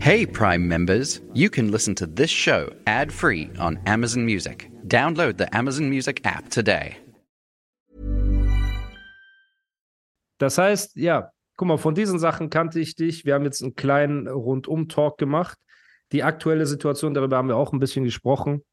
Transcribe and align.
Hey, 0.00 0.24
Prime 0.24 0.66
members, 0.66 1.20
you 1.34 1.50
can 1.50 1.70
listen 1.70 1.94
to 1.96 2.06
this 2.06 2.30
show 2.30 2.70
ad 2.86 3.12
free 3.12 3.50
on 3.58 3.78
Amazon 3.86 4.24
Music. 4.24 4.70
Download 4.86 5.36
the 5.36 5.54
Amazon 5.54 5.90
Music 5.90 6.20
app 6.24 6.48
today. 6.48 6.96
Das 10.38 10.56
heißt, 10.56 10.96
ja, 10.96 11.30
guck 11.56 11.68
mal, 11.68 11.78
von 11.78 11.94
diesen 11.94 12.18
Sachen 12.18 12.48
kannte 12.48 12.80
ich 12.80 12.94
dich. 12.94 13.24
Wir 13.24 13.34
haben 13.34 13.44
jetzt 13.44 13.62
einen 13.62 13.74
kleinen 13.74 14.28
Rundum-Talk 14.28 15.18
gemacht. 15.18 15.58
Die 16.12 16.22
aktuelle 16.22 16.66
Situation, 16.66 17.12
darüber 17.12 17.36
haben 17.36 17.48
wir 17.48 17.56
auch 17.56 17.72
ein 17.72 17.80
bisschen 17.80 18.04
gesprochen. 18.04 18.64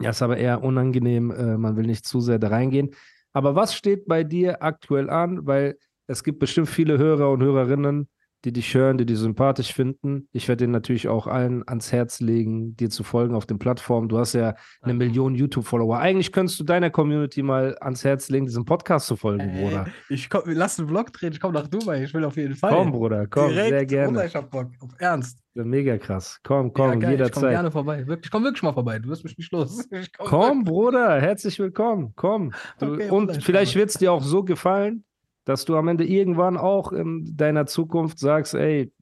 Ja, 0.00 0.10
ist 0.10 0.22
aber 0.22 0.38
eher 0.38 0.62
unangenehm. 0.62 1.30
Äh, 1.30 1.58
man 1.58 1.76
will 1.76 1.86
nicht 1.86 2.06
zu 2.06 2.20
sehr 2.20 2.38
da 2.38 2.48
reingehen. 2.48 2.94
Aber 3.32 3.54
was 3.54 3.74
steht 3.74 4.06
bei 4.06 4.24
dir 4.24 4.62
aktuell 4.62 5.10
an? 5.10 5.46
Weil 5.46 5.78
es 6.06 6.24
gibt 6.24 6.38
bestimmt 6.38 6.68
viele 6.68 6.98
Hörer 6.98 7.30
und 7.30 7.42
Hörerinnen, 7.42 8.08
die 8.44 8.52
dich 8.52 8.72
hören, 8.74 8.98
die 8.98 9.06
dich 9.06 9.18
sympathisch 9.18 9.72
finden. 9.72 10.28
Ich 10.32 10.46
werde 10.46 10.66
dir 10.66 10.70
natürlich 10.70 11.08
auch 11.08 11.26
allen 11.26 11.66
ans 11.66 11.90
Herz 11.92 12.20
legen, 12.20 12.76
dir 12.76 12.88
zu 12.88 13.02
folgen 13.02 13.34
auf 13.34 13.46
den 13.46 13.58
Plattformen. 13.58 14.08
Du 14.08 14.18
hast 14.18 14.32
ja 14.34 14.54
eine 14.80 14.94
Million 14.94 15.34
YouTube-Follower. 15.34 15.98
Eigentlich 15.98 16.30
könntest 16.32 16.60
du 16.60 16.64
deiner 16.64 16.90
Community 16.90 17.42
mal 17.42 17.76
ans 17.80 18.04
Herz 18.04 18.28
legen, 18.28 18.46
diesem 18.46 18.64
Podcast 18.64 19.06
zu 19.08 19.16
folgen, 19.16 19.40
Ey, 19.40 19.62
Bruder. 19.64 19.86
Ich 20.08 20.30
komm, 20.30 20.42
lass 20.46 20.78
einen 20.78 20.88
Vlog 20.88 21.12
drehen, 21.12 21.32
ich 21.32 21.40
komme 21.40 21.54
nach 21.54 21.66
Dubai, 21.66 22.04
ich 22.04 22.14
will 22.14 22.24
auf 22.24 22.36
jeden 22.36 22.54
Fall. 22.54 22.72
Komm, 22.72 22.92
Bruder, 22.92 23.26
komm, 23.26 23.48
Direkt, 23.50 23.68
sehr 23.70 23.86
gerne. 23.86 24.08
Bruder, 24.12 24.26
ich 24.26 24.34
hab 24.36 24.50
Bock, 24.50 24.70
auf 24.80 24.90
Ernst. 24.98 25.40
Mega 25.54 25.98
krass. 25.98 26.38
Komm, 26.44 26.72
komm, 26.72 26.90
ja, 26.90 26.94
geil, 26.94 26.98
ich 26.98 27.02
komm 27.02 27.10
jederzeit. 27.10 27.50
gerne 27.50 27.70
vorbei. 27.72 28.06
Ich 28.22 28.30
komm 28.30 28.44
wirklich 28.44 28.62
mal 28.62 28.72
vorbei, 28.72 29.00
du 29.00 29.08
wirst 29.08 29.24
mich 29.24 29.36
nicht 29.36 29.50
los. 29.50 29.88
Komm 30.16 30.28
Komm. 30.28 30.64
Bruder, 30.64 31.20
herzlich 31.20 31.58
willkommen. 31.58 32.12
Komm. 32.14 32.52
Du, 32.78 32.92
Okay, 32.92 33.10
und 33.10 33.42
vielleicht 33.42 33.72
komme. 33.72 33.80
wird 33.80 33.90
es 33.90 33.96
dir 33.96 34.12
auch 34.12 34.22
so 34.22 34.44
gefallen, 34.44 35.04
dass 35.48 35.64
du 35.64 35.78
am 35.78 35.88
Ende 35.88 36.04
irgendwann 36.04 36.58
auch 36.58 36.92
in 36.92 37.34
deiner 37.34 37.64
Zukunft 37.64 38.18
sagst, 38.18 38.52
ey, 38.52 38.92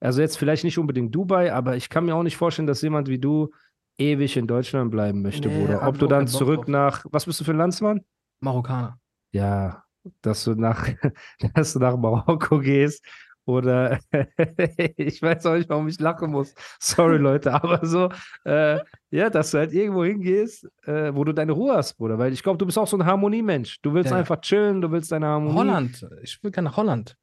also 0.00 0.20
jetzt 0.20 0.36
vielleicht 0.36 0.62
nicht 0.62 0.76
unbedingt 0.76 1.14
Dubai, 1.14 1.50
aber 1.50 1.76
ich 1.76 1.88
kann 1.88 2.04
mir 2.04 2.14
auch 2.14 2.22
nicht 2.22 2.36
vorstellen, 2.36 2.66
dass 2.66 2.82
jemand 2.82 3.08
wie 3.08 3.18
du 3.18 3.50
ewig 3.96 4.36
in 4.36 4.46
Deutschland 4.46 4.90
bleiben 4.90 5.22
möchte, 5.22 5.48
Nee, 5.48 5.60
Bruder. 5.64 5.88
Ob 5.88 5.98
du 5.98 6.06
dann 6.06 6.26
zurück 6.26 6.68
nach, 6.68 7.06
was 7.10 7.24
bist 7.24 7.40
du 7.40 7.44
für 7.44 7.52
ein 7.52 7.56
Landsmann? 7.56 8.04
Marokkaner. 8.40 8.98
Ja, 9.32 9.82
dass 10.20 10.44
du 10.44 10.54
nach, 10.54 10.90
dass 11.54 11.72
du 11.72 11.78
nach 11.78 11.96
Marokko 11.96 12.58
gehst 12.58 13.02
oder 13.46 13.98
ich 14.96 15.20
weiß 15.22 15.46
auch 15.46 15.54
nicht, 15.54 15.68
warum 15.68 15.88
ich 15.88 16.00
lachen 16.00 16.30
muss. 16.30 16.54
Sorry, 16.80 17.18
Leute, 17.18 17.52
aber 17.52 17.84
so, 17.86 18.08
äh, 18.44 18.78
ja, 19.10 19.30
dass 19.30 19.50
du 19.50 19.58
halt 19.58 19.72
irgendwo 19.72 20.04
hingehst, 20.04 20.68
äh, 20.86 21.14
wo 21.14 21.24
du 21.24 21.32
deine 21.32 21.52
Ruhe 21.52 21.74
hast, 21.74 21.94
Bruder. 21.94 22.18
Weil 22.18 22.32
ich 22.32 22.42
glaube, 22.42 22.58
du 22.58 22.66
bist 22.66 22.78
auch 22.78 22.86
so 22.88 22.96
ein 22.96 23.04
Harmoniemensch. 23.06 23.80
Du 23.82 23.94
willst 23.94 24.10
Ja. 24.10 24.16
einfach 24.18 24.40
chillen, 24.40 24.80
du 24.80 24.90
willst 24.90 25.12
deine 25.12 25.26
Harmonie. 25.26 25.54
Holland, 25.54 26.06
ich 26.22 26.42
will 26.42 26.50
gerne 26.50 26.70
nach 26.70 26.76
Holland. 26.76 27.16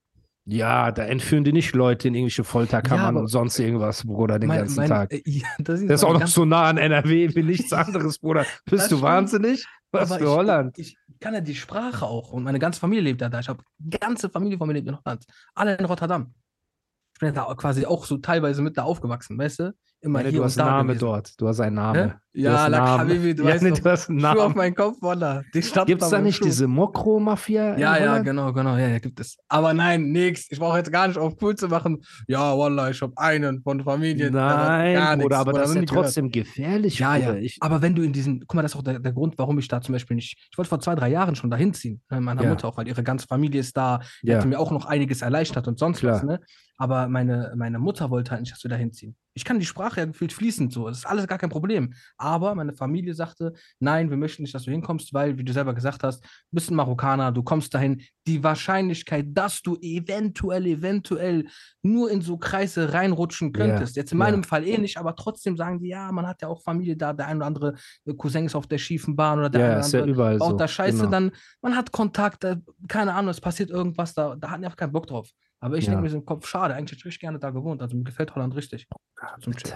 Ja, 0.46 0.92
da 0.92 1.04
entführen 1.04 1.44
die 1.44 1.54
nicht 1.54 1.74
Leute 1.76 2.08
in 2.08 2.16
irgendwelche 2.16 2.44
Folterkammern 2.44 3.16
Ja, 3.16 3.22
und 3.22 3.28
sonst 3.28 3.60
irgendwas, 3.60 4.04
Bruder, 4.06 4.40
den 4.40 4.48
Mein- 4.48 4.60
ganzen 4.60 4.78
mein- 4.78 4.90
Tag. 4.90 5.12
ja, 5.26 5.48
das 5.60 5.82
ist, 5.82 5.90
Das 5.90 6.02
ist 6.02 6.04
auch 6.04 6.14
noch 6.20 6.28
so 6.28 6.46
nah 6.46 6.64
an 6.64 6.78
NRW 6.78 7.36
wie 7.36 7.44
nichts 7.44 7.72
anderes, 7.72 8.18
Bruder. 8.20 8.46
Bist 8.66 8.86
du 8.86 8.96
stimmt. 8.96 9.02
wahnsinnig? 9.04 9.66
Was 9.92 10.10
aber 10.12 10.20
für 10.20 10.26
ich, 10.26 10.32
Holland? 10.32 10.78
Ich, 10.80 10.98
ich 11.08 11.20
kann 11.20 11.34
ja 11.36 11.42
die 11.42 11.54
Sprache 11.56 12.06
auch 12.06 12.32
und 12.32 12.44
meine 12.44 12.58
ganze 12.60 12.80
Familie 12.80 13.04
lebt 13.04 13.22
ja 13.22 13.30
da. 13.30 13.40
Ich 13.40 13.50
habe 13.50 13.64
ganze 14.00 14.30
Familie 14.30 14.58
von 14.58 14.68
mir 14.68 14.74
lebt 14.74 14.88
in 14.88 14.98
Holland. 15.06 15.26
Alle 15.54 15.76
in 15.76 15.86
Rotterdam. 15.86 16.34
Ich 17.14 17.20
bin 17.20 17.28
ja 17.36 17.46
da 17.46 17.54
quasi 17.54 17.86
auch 17.86 18.06
so 18.06 18.18
teilweise 18.18 18.64
mit 18.64 18.78
da 18.78 18.84
aufgewachsen, 18.84 19.38
weißt 19.38 19.60
du? 19.60 19.74
Immer 20.04 20.20
Ja, 20.20 20.24
ne, 20.26 20.30
hier 20.32 20.40
du 20.40 20.46
hast 20.46 20.60
einen 20.60 20.68
Namen 20.70 20.88
gewesen. 20.88 21.00
dort. 21.06 21.40
Du 21.42 21.48
hast 21.48 21.60
einen 21.60 21.78
Hä? 21.78 21.82
Namen. 21.84 22.14
Du 22.34 22.40
Ja, 22.42 22.54
hast 22.54 22.62
einen 22.64 22.72
la 22.72 22.80
Namen. 22.80 23.00
Habibi, 23.02 23.36
du 23.36 23.44
ja, 23.48 23.50
ne, 23.62 23.72
hast 23.86 24.10
einen 24.10 24.20
Schuh 24.20 24.26
auf 24.30 24.36
Namen. 24.36 24.58
meinen 24.58 24.76
Kopf, 24.76 24.98
Stadt 25.62 25.86
Gibt 25.88 26.02
es 26.02 26.10
da 26.10 26.20
nicht 26.22 26.38
Schuh. 26.38 26.46
diese 26.46 26.66
Mokro-Mafia? 26.68 27.78
Ja, 27.78 27.98
ja, 27.98 28.18
genau, 28.20 28.52
genau, 28.54 28.78
ja, 28.78 28.88
ja, 28.88 29.00
gibt 29.00 29.20
es. 29.20 29.38
Aber 29.48 29.74
nein, 29.74 30.12
nix. 30.12 30.48
Ich 30.50 30.58
brauche 30.60 30.78
jetzt 30.78 30.92
gar 30.92 31.08
nicht 31.08 31.18
auf 31.18 31.36
cool 31.42 31.56
zu 31.56 31.68
machen. 31.68 32.02
Ja, 32.28 32.58
Wallah, 32.58 32.90
ich 32.90 33.02
habe 33.02 33.14
einen 33.18 33.62
von 33.62 33.84
Familie. 33.84 34.32
der 34.32 34.42
hat 34.44 34.68
Nein, 34.70 34.94
gar 34.96 35.18
Bruder, 35.18 35.24
nix, 35.28 35.36
aber 35.36 35.52
oder 35.52 35.60
das 35.62 35.70
ist 35.70 35.76
ja 35.76 35.82
nie 35.82 35.88
gehört. 35.88 36.06
trotzdem 36.06 36.32
gefährlich, 36.32 37.00
Ja, 37.00 37.16
ja. 37.18 37.36
Ich, 37.36 37.58
Aber 37.62 37.82
wenn 37.82 37.94
du 37.96 38.02
in 38.02 38.14
diesen, 38.14 38.40
guck 38.48 38.56
mal, 38.56 38.62
das 38.64 38.72
ist 38.72 38.78
auch 38.78 38.84
der, 38.84 39.00
der 39.00 39.14
Grund, 39.14 39.38
warum 39.38 39.60
ich 39.60 39.68
da 39.68 39.82
zum 39.82 39.94
Beispiel 39.94 40.16
nicht, 40.16 40.38
ich 40.52 40.58
wollte 40.58 40.70
vor 40.70 40.80
zwei, 40.80 40.96
drei 40.96 41.10
Jahren 41.10 41.36
schon 41.36 41.50
dahin 41.52 41.74
ziehen, 41.74 42.02
ne, 42.10 42.22
meiner 42.22 42.44
Ja. 42.44 42.50
Mutter 42.50 42.68
auch, 42.68 42.78
weil 42.78 42.88
ihre 42.88 43.04
ganze 43.04 43.28
Familie 43.28 43.60
ist 43.60 43.76
da, 43.78 44.00
die 44.24 44.34
hätte 44.34 44.48
mir 44.48 44.58
auch 44.60 44.72
noch 44.72 44.86
einiges 44.86 45.22
erleichtert 45.22 45.68
und 45.68 45.78
sonst 45.78 46.00
Klar. 46.00 46.16
was, 46.16 46.24
ne? 46.24 46.40
Aber 46.78 47.08
meine, 47.10 47.54
meine 47.56 47.78
Mutter 47.78 48.10
wollte 48.10 48.32
halt 48.32 48.42
nicht, 48.42 48.54
dass 48.54 48.64
wir 48.64 48.70
da 48.70 48.76
hinziehen. 48.76 49.16
Ich 49.36 49.46
kann 49.46 49.60
die 49.60 49.68
Sprache 49.68 49.91
ja 49.98 50.06
gefühlt 50.06 50.34
fließend 50.34 50.74
so, 50.74 50.88
das 50.88 51.00
ist 51.00 51.06
alles 51.06 51.28
gar 51.28 51.38
kein 51.38 51.50
Problem. 51.50 51.94
Aber 52.18 52.56
meine 52.56 52.74
Familie 52.74 53.14
sagte, 53.14 53.54
nein, 53.80 54.10
wir 54.10 54.18
möchten 54.18 54.44
nicht, 54.44 54.54
dass 54.54 54.64
du 54.64 54.72
hinkommst, 54.72 55.14
weil, 55.14 55.38
wie 55.38 55.44
du 55.44 55.54
selber 55.54 55.74
gesagt 55.74 56.04
hast, 56.04 56.24
du 56.24 56.30
bist 56.52 56.70
ein 56.70 56.76
Marokkaner, 56.76 57.32
du 57.32 57.44
kommst 57.44 57.74
dahin. 57.74 58.02
Die 58.28 58.44
Wahrscheinlichkeit, 58.44 59.28
dass 59.30 59.62
du 59.62 59.78
eventuell, 59.78 60.68
eventuell 60.68 61.48
nur 61.82 62.12
in 62.12 62.22
so 62.22 62.38
Kreise 62.38 62.94
reinrutschen 62.94 63.52
Ja, 63.54 63.66
könntest, 63.66 63.96
jetzt 63.96 64.12
in 64.12 64.20
ja. 64.20 64.26
meinem 64.26 64.44
Fall 64.44 64.68
eh 64.68 64.78
nicht, 64.78 64.98
aber 64.98 65.16
trotzdem 65.16 65.58
sagen 65.58 65.80
die, 65.80 65.90
ja, 65.90 66.12
man 66.12 66.28
hat 66.28 66.42
ja 66.42 66.48
auch 66.48 66.62
Familie 66.62 66.96
da, 66.96 67.14
der 67.14 67.28
ein 67.28 67.38
oder 67.38 67.48
andere 67.48 67.76
Cousin 68.18 68.46
ist 68.46 68.56
auf 68.56 68.68
der 68.68 68.78
schiefen 68.78 69.16
Bahn 69.16 69.40
oder 69.40 69.50
der 69.50 69.62
ja, 69.62 69.66
eine 69.68 69.76
oder 69.76 69.86
ist 69.86 69.94
ja 69.94 70.00
andere 70.02 70.14
überall 70.14 70.38
baut 70.38 70.52
so. 70.52 70.58
da 70.58 70.68
Scheiße, 70.68 70.98
genau. 70.98 71.12
dann, 71.12 71.32
man 71.62 71.76
hat 71.76 71.92
Kontakt, 71.92 72.44
da, 72.44 72.56
keine 72.88 73.14
Ahnung, 73.14 73.32
es 73.32 73.42
passiert 73.42 73.70
irgendwas, 73.70 74.14
da, 74.14 74.36
da 74.36 74.50
hatten 74.50 74.62
die 74.62 74.66
einfach 74.66 74.78
keinen 74.78 74.92
Bock 74.92 75.08
drauf. 75.08 75.30
Aber 75.62 75.78
ich 75.78 75.86
Ja. 75.86 75.92
denke 75.92 76.04
mir 76.04 76.10
so 76.10 76.18
im 76.18 76.26
Kopf, 76.26 76.48
schade, 76.48 76.74
eigentlich 76.76 76.92
hätte 76.92 77.00
ich 77.00 77.06
richtig 77.06 77.22
gerne 77.22 77.40
da 77.40 77.52
gewohnt. 77.52 77.82
Also 77.82 77.96
mir 77.96 78.04
gefällt 78.04 78.36
Holland 78.36 78.56
richtig. 78.56 78.88
Chillen. 79.20 79.54
Bitte. 79.54 79.74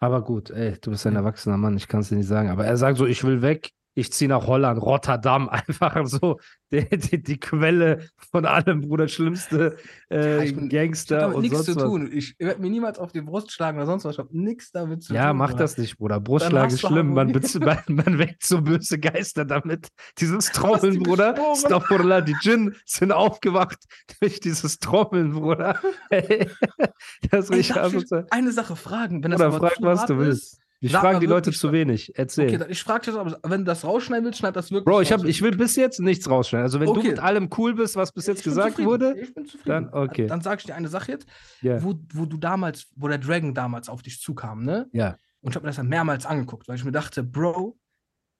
Aber 0.00 0.22
gut, 0.22 0.50
ey, 0.50 0.78
du 0.80 0.90
bist 0.90 1.06
ein 1.06 1.14
Ja. 1.14 1.20
erwachsener 1.20 1.56
Mann, 1.56 1.76
ich 1.76 1.88
kann 1.88 2.00
es 2.00 2.10
dir 2.10 2.16
nicht 2.16 2.26
sagen. 2.28 2.50
Aber 2.50 2.64
er 2.66 2.76
sagt 2.76 2.98
so, 2.98 3.06
ich 3.06 3.24
will 3.24 3.42
weg, 3.42 3.70
ich 3.98 4.12
ziehe 4.12 4.28
nach 4.28 4.46
Holland, 4.46 4.80
Rotterdam, 4.80 5.48
einfach 5.50 6.06
so 6.06 6.38
die, 6.70 6.88
die, 6.88 7.22
die 7.22 7.40
Quelle 7.40 8.06
von 8.30 8.44
allem, 8.46 8.82
Bruder, 8.82 9.08
schlimmste 9.08 9.76
äh, 10.10 10.36
Ja, 10.36 10.42
ich 10.44 10.54
bin- 10.54 10.66
Ich 10.66 10.70
Gangster 10.70 11.16
habe 11.16 11.22
damit 11.32 11.36
und 11.36 11.42
nichts 11.42 11.64
zu 11.64 11.74
was. 11.76 11.82
tun. 11.82 12.10
Ich 12.12 12.36
werde 12.38 12.60
mir 12.60 12.70
niemals 12.70 12.98
auf 12.98 13.10
die 13.12 13.22
Brust 13.22 13.50
schlagen 13.52 13.78
oder 13.78 13.86
sonst 13.86 14.04
was. 14.04 14.12
Ich 14.14 14.18
habe 14.18 14.28
nichts 14.38 14.70
damit 14.70 15.02
zu 15.02 15.14
Ja, 15.14 15.28
tun. 15.30 15.38
mach 15.38 15.50
Bruder. 15.50 15.64
das 15.64 15.78
nicht, 15.78 15.98
Bruder. 15.98 16.20
Brustschlag 16.20 16.70
ist 16.70 16.80
schlimm. 16.80 17.12
Man, 17.14 17.32
man, 17.32 17.78
man 17.88 18.18
weckt 18.18 18.44
so 18.46 18.60
böse 18.60 18.98
Geister 18.98 19.44
damit. 19.44 19.88
Dieses 20.18 20.46
Trommeln, 20.52 20.92
die 20.92 20.98
Bruder. 21.00 21.34
Astaghfirullah, 21.52 22.20
die 22.20 22.34
Djinn 22.42 22.74
sind 22.84 23.10
aufgewacht 23.12 23.78
durch 24.20 24.38
dieses 24.40 24.78
Trommeln, 24.78 25.32
Bruder. 25.32 25.80
das 26.10 27.44
ist 27.44 27.50
Ey, 27.50 27.56
richtig 27.56 27.74
darf 27.76 27.94
ich 27.94 28.04
eine 28.30 28.52
Sache 28.52 28.76
fragen? 28.76 29.22
Wenn 29.24 29.30
das 29.32 29.40
Oder 29.40 29.52
frag, 29.52 29.74
was 29.80 30.06
du 30.06 30.18
willst. 30.18 30.54
Ist, 30.54 30.60
Ich 30.80 30.92
sag 30.92 31.00
frage 31.00 31.18
die 31.18 31.26
Leute 31.26 31.50
zu 31.50 31.72
wenig. 31.72 32.12
Erzähl. 32.16 32.54
okay, 32.54 32.70
ich 32.70 32.82
frage 32.82 33.10
dich 33.10 33.14
aber, 33.18 33.38
wenn 33.42 33.60
du 33.60 33.64
das 33.64 33.84
rausschneiden 33.84 34.24
willst, 34.24 34.38
schneid 34.38 34.54
das 34.54 34.70
wirklich 34.70 34.84
Bro, 34.84 35.00
ich, 35.00 35.10
hab, 35.12 35.24
ich 35.24 35.42
will 35.42 35.56
bis 35.56 35.74
jetzt 35.74 35.98
nichts 35.98 36.30
rausschneiden. 36.30 36.64
Also, 36.64 36.78
wenn 36.78 36.86
du 36.86 36.98
Okay. 37.00 37.08
mit 37.08 37.18
allem 37.18 37.50
cool 37.58 37.74
bist, 37.74 37.96
was 37.96 38.12
bis 38.12 38.26
jetzt 38.26 38.38
Ich 38.38 38.44
gesagt 38.44 38.78
wurde, 38.78 39.16
Ich 39.20 39.34
bin 39.34 39.44
zufrieden. 39.46 39.90
dann 39.90 39.92
okay. 39.92 40.26
Dann 40.28 40.40
sage 40.40 40.60
ich 40.60 40.66
dir 40.66 40.74
eine 40.76 40.88
Sache 40.88 41.12
jetzt, 41.12 41.26
ja. 41.62 41.82
wo, 41.82 41.94
wo 42.14 42.26
du 42.26 42.36
damals, 42.36 42.86
wo 42.94 43.08
der 43.08 43.18
Dragon 43.18 43.54
damals 43.54 43.88
auf 43.88 44.02
dich 44.02 44.20
zukam, 44.20 44.62
ne? 44.64 44.88
Ja. 44.92 45.16
Und 45.40 45.50
ich 45.50 45.56
habe 45.56 45.64
mir 45.64 45.70
das 45.70 45.76
dann 45.76 45.88
mehrmals 45.88 46.26
angeguckt, 46.26 46.68
weil 46.68 46.76
ich 46.76 46.84
mir 46.84 46.92
dachte, 46.92 47.22
Bro, 47.24 47.76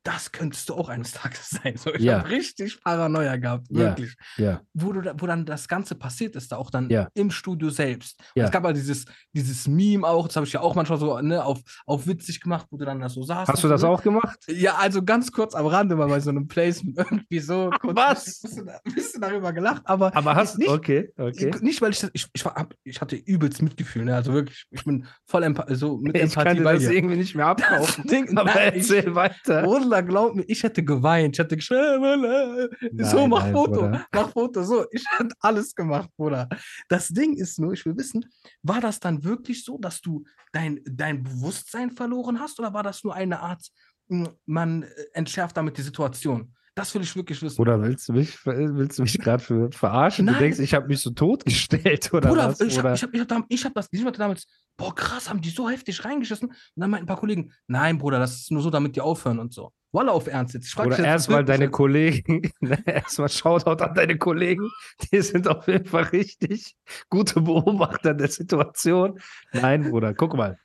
das 0.08 0.32
könntest 0.32 0.68
du 0.70 0.74
auch 0.74 0.88
eines 0.88 1.12
Tages 1.12 1.50
sein. 1.62 1.76
So, 1.76 1.92
ich 1.94 2.00
Ja. 2.02 2.18
habe 2.20 2.30
richtig 2.30 2.80
Paranoia 2.82 3.36
gehabt, 3.36 3.66
wirklich. 3.70 4.14
Ja. 4.38 4.62
Wo, 4.72 4.92
du, 4.92 5.02
da- 5.02 5.14
wo 5.18 5.26
dann 5.26 5.44
das 5.44 5.68
Ganze 5.68 5.94
passiert 5.94 6.34
ist, 6.34 6.50
da 6.50 6.56
auch 6.56 6.70
dann 6.70 6.88
im 7.14 7.30
Studio 7.30 7.68
selbst. 7.68 8.18
Es 8.34 8.50
gab 8.50 8.64
halt 8.64 8.76
dieses, 8.76 9.04
dieses 9.34 9.68
Meme 9.68 10.06
auch, 10.06 10.26
das 10.28 10.36
habe 10.36 10.46
ich 10.46 10.52
ja 10.54 10.60
auch 10.60 10.74
manchmal 10.74 10.98
so 10.98 11.20
ne, 11.20 11.44
auf, 11.44 11.60
auf 11.84 12.06
witzig 12.06 12.40
gemacht, 12.40 12.66
wo 12.70 12.78
du 12.78 12.84
dann 12.86 13.00
da 13.00 13.08
so 13.10 13.22
saßt. 13.22 13.50
Hast 13.50 13.62
du 13.64 13.68
das 13.68 13.82
so, 13.82 13.88
auch 13.88 14.02
gemacht? 14.02 14.38
Ja, 14.48 14.76
also 14.76 15.02
ganz 15.04 15.30
kurz 15.30 15.54
am 15.54 15.66
Rande 15.66 15.94
mal 15.96 16.08
bei 16.08 16.20
so 16.20 16.30
einem 16.30 16.48
Placement 16.48 16.96
irgendwie 17.10 17.40
so. 17.40 17.70
Kurz, 17.80 17.96
Was? 17.96 18.26
Ein 18.26 18.48
bisschen, 18.48 18.68
ein 18.68 18.94
bisschen 18.94 19.20
darüber 19.20 19.52
gelacht, 19.52 19.82
aber, 19.84 20.16
Aber 20.16 20.34
hast 20.36 20.58
nicht, 20.58 20.70
Okay, 20.70 21.12
okay. 21.18 21.50
nicht, 21.60 21.82
weil 21.82 21.90
ich 21.90 22.00
das, 22.00 22.10
ich, 22.14 22.26
ich, 22.32 22.44
hab, 22.44 22.74
ich 22.82 23.00
hatte 23.00 23.16
übelst 23.16 23.60
Mitgefühl, 23.60 24.04
ne? 24.06 24.14
Also 24.14 24.32
wirklich, 24.32 24.64
ich 24.70 24.84
bin 24.84 25.06
voll 25.26 25.42
Empa 25.42 25.66
so 25.74 25.98
mit 25.98 26.16
Ich 26.16 26.32
kann 26.34 26.46
Empathie 26.46 26.58
dir 26.58 26.64
bei 26.64 26.74
das 26.74 26.82
dir. 26.84 26.92
irgendwie 26.92 27.16
nicht 27.16 27.34
mehr 27.34 27.46
abkaufen. 27.48 28.06
Ding, 28.06 28.36
Aber 28.38 28.50
nein, 28.54 28.72
erzähl 28.74 29.14
weiter. 29.14 29.66
Bruder, 29.98 30.02
glaub 30.02 30.34
mir, 30.34 30.44
ich 30.48 30.62
hätte 30.62 30.82
geweint. 30.84 31.34
Ich 31.34 31.38
hätte 31.38 31.56
geschrieben, 31.56 32.68
so, 32.98 33.26
mach 33.26 33.42
nein, 33.44 33.52
Foto, 33.52 33.72
Bruder. 33.82 34.06
mach 34.12 34.30
Foto, 34.30 34.62
so. 34.62 34.86
Ich 34.90 35.04
hätte 35.18 35.34
alles 35.40 35.74
gemacht, 35.74 36.10
Bruder. 36.16 36.48
Das 36.88 37.08
Ding 37.08 37.34
ist 37.34 37.58
nur, 37.58 37.72
ich 37.72 37.84
will 37.84 37.96
wissen, 37.96 38.24
war 38.62 38.80
das 38.80 39.00
dann 39.00 39.22
wirklich 39.24 39.64
so, 39.64 39.78
dass 39.78 40.00
du 40.00 40.24
dein, 40.52 40.80
dein 40.84 41.22
Bewusstsein 41.22 41.90
verloren 41.90 42.40
hast 42.40 42.58
oder 42.58 42.72
war 42.72 42.82
das 42.82 43.04
nur 43.04 43.14
eine 43.14 43.40
Art, 43.40 43.66
mh, 44.08 44.30
man 44.46 44.82
äh, 44.82 44.86
entschärft 45.12 45.56
damit 45.56 45.76
die 45.78 45.82
Situation? 45.82 46.54
Das 46.74 46.94
will 46.94 47.02
ich 47.02 47.16
wirklich 47.16 47.42
wissen. 47.42 47.60
Oder 47.60 47.82
willst 47.82 48.08
du 48.08 48.12
mich, 48.12 48.38
willst 48.46 49.00
du 49.00 49.02
mich 49.02 49.18
gerade 49.18 49.42
ver 49.42 49.68
verarschen? 49.72 50.26
Du 50.26 50.32
Nein. 50.32 50.42
denkst, 50.42 50.60
ich 50.60 50.74
habe 50.74 50.86
mich 50.86 51.00
so 51.00 51.10
totgestellt 51.10 52.08
oder 52.14 52.28
Bruder, 52.28 52.48
was? 52.50 52.60
ich 52.60 52.78
habe 52.78 52.94
ich 52.94 53.02
hab, 53.02 53.12
ich 53.12 53.20
hab, 53.20 53.44
ich 53.48 53.64
hab 53.64 53.74
das, 53.74 53.88
ich 53.90 54.04
hatte 54.04 54.18
damals, 54.18 54.46
boah, 54.78 54.94
krass, 54.94 55.28
haben 55.28 55.42
die 55.42 55.50
so 55.50 55.68
heftig 55.68 56.02
reingeschissen. 56.06 56.48
Und 56.48 56.56
dann 56.76 56.88
meinten 56.90 57.04
ein 57.04 57.08
paar 57.08 57.18
Kollegen, 57.20 57.52
nein, 57.66 57.98
Bruder, 57.98 58.18
das 58.18 58.36
ist 58.36 58.50
nur 58.50 58.62
so, 58.62 58.70
damit 58.70 58.96
die 58.96 59.02
aufhören 59.02 59.38
und 59.40 59.52
so. 59.52 59.72
Wallah, 59.92 60.12
auf 60.12 60.26
Ernst 60.26 60.54
jetzt. 60.54 60.68
Ich 60.68 60.78
Oder 60.78 60.98
erstmal 60.98 61.44
deine. 61.44 61.70
Kollegen, 61.70 62.42
erstmal 62.86 63.28
Shoutout 63.28 63.82
an 63.82 63.94
deine 63.94 64.16
Kollegen, 64.18 64.68
die 65.12 65.20
sind 65.20 65.48
auf 65.48 65.66
jeden 65.66 65.86
Fall 65.86 66.04
richtig 66.04 66.74
gute 67.10 67.40
Beobachter 67.40 68.14
der 68.14 68.28
Situation. 68.28 69.18
Nein, 69.52 69.90
Bruder, 69.90 70.14
guck 70.14 70.34
mal. 70.36 70.58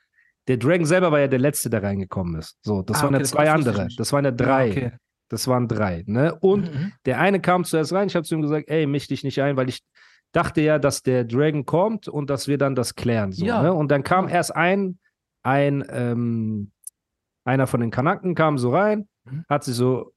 Der 0.46 0.58
Dragon 0.58 0.84
selber 0.84 1.10
war 1.10 1.20
ja 1.20 1.26
der 1.28 1.38
Letzte, 1.38 1.70
der 1.70 1.82
reingekommen 1.82 2.38
ist. 2.38 2.58
So, 2.62 2.82
das 2.82 2.98
Ah, 2.98 3.04
waren 3.04 3.14
ja 3.14 3.16
okay, 3.16 3.22
das- 3.22 3.30
zwei 3.30 3.44
das 3.46 3.48
ich 3.60 3.66
andere. 3.66 3.88
Das 3.96 4.12
waren 4.12 4.24
ja 4.24 4.30
Ja, 4.30 4.36
drei. 4.36 4.70
okay. 4.70 4.92
Das 5.30 5.48
waren 5.48 5.66
drei, 5.68 6.04
ne? 6.06 6.34
Und 6.38 6.70
Mhm. 6.72 6.92
der 7.06 7.18
eine 7.18 7.40
kam 7.40 7.64
zuerst 7.64 7.94
rein, 7.94 8.08
ich 8.08 8.14
habe 8.14 8.26
zu 8.26 8.34
ihm 8.34 8.42
gesagt, 8.42 8.68
ey, 8.68 8.86
misch 8.86 9.08
dich 9.08 9.24
nicht 9.24 9.40
ein, 9.40 9.56
weil 9.56 9.70
ich 9.70 9.80
dachte 10.34 10.60
ja, 10.60 10.78
dass 10.78 11.02
der 11.02 11.24
Dragon 11.24 11.64
kommt 11.64 12.08
und 12.08 12.28
dass 12.30 12.48
wir 12.48 12.58
dann 12.58 12.74
das 12.74 12.94
klären. 12.94 13.32
So, 13.32 13.44
Ja. 13.44 13.62
ne? 13.62 13.72
Und 13.72 13.90
dann 13.90 14.02
kam 14.02 14.28
erst 14.28 14.54
ein, 14.54 14.98
ein 15.42 15.84
ähm, 15.90 16.70
einer 17.44 17.66
von 17.66 17.80
den 17.80 17.90
Kanaken 17.90 18.34
kam 18.34 18.58
so 18.58 18.70
rein, 18.70 19.08
Mhm. 19.24 19.44
hat 19.48 19.64
sich 19.64 19.74
so 19.74 20.12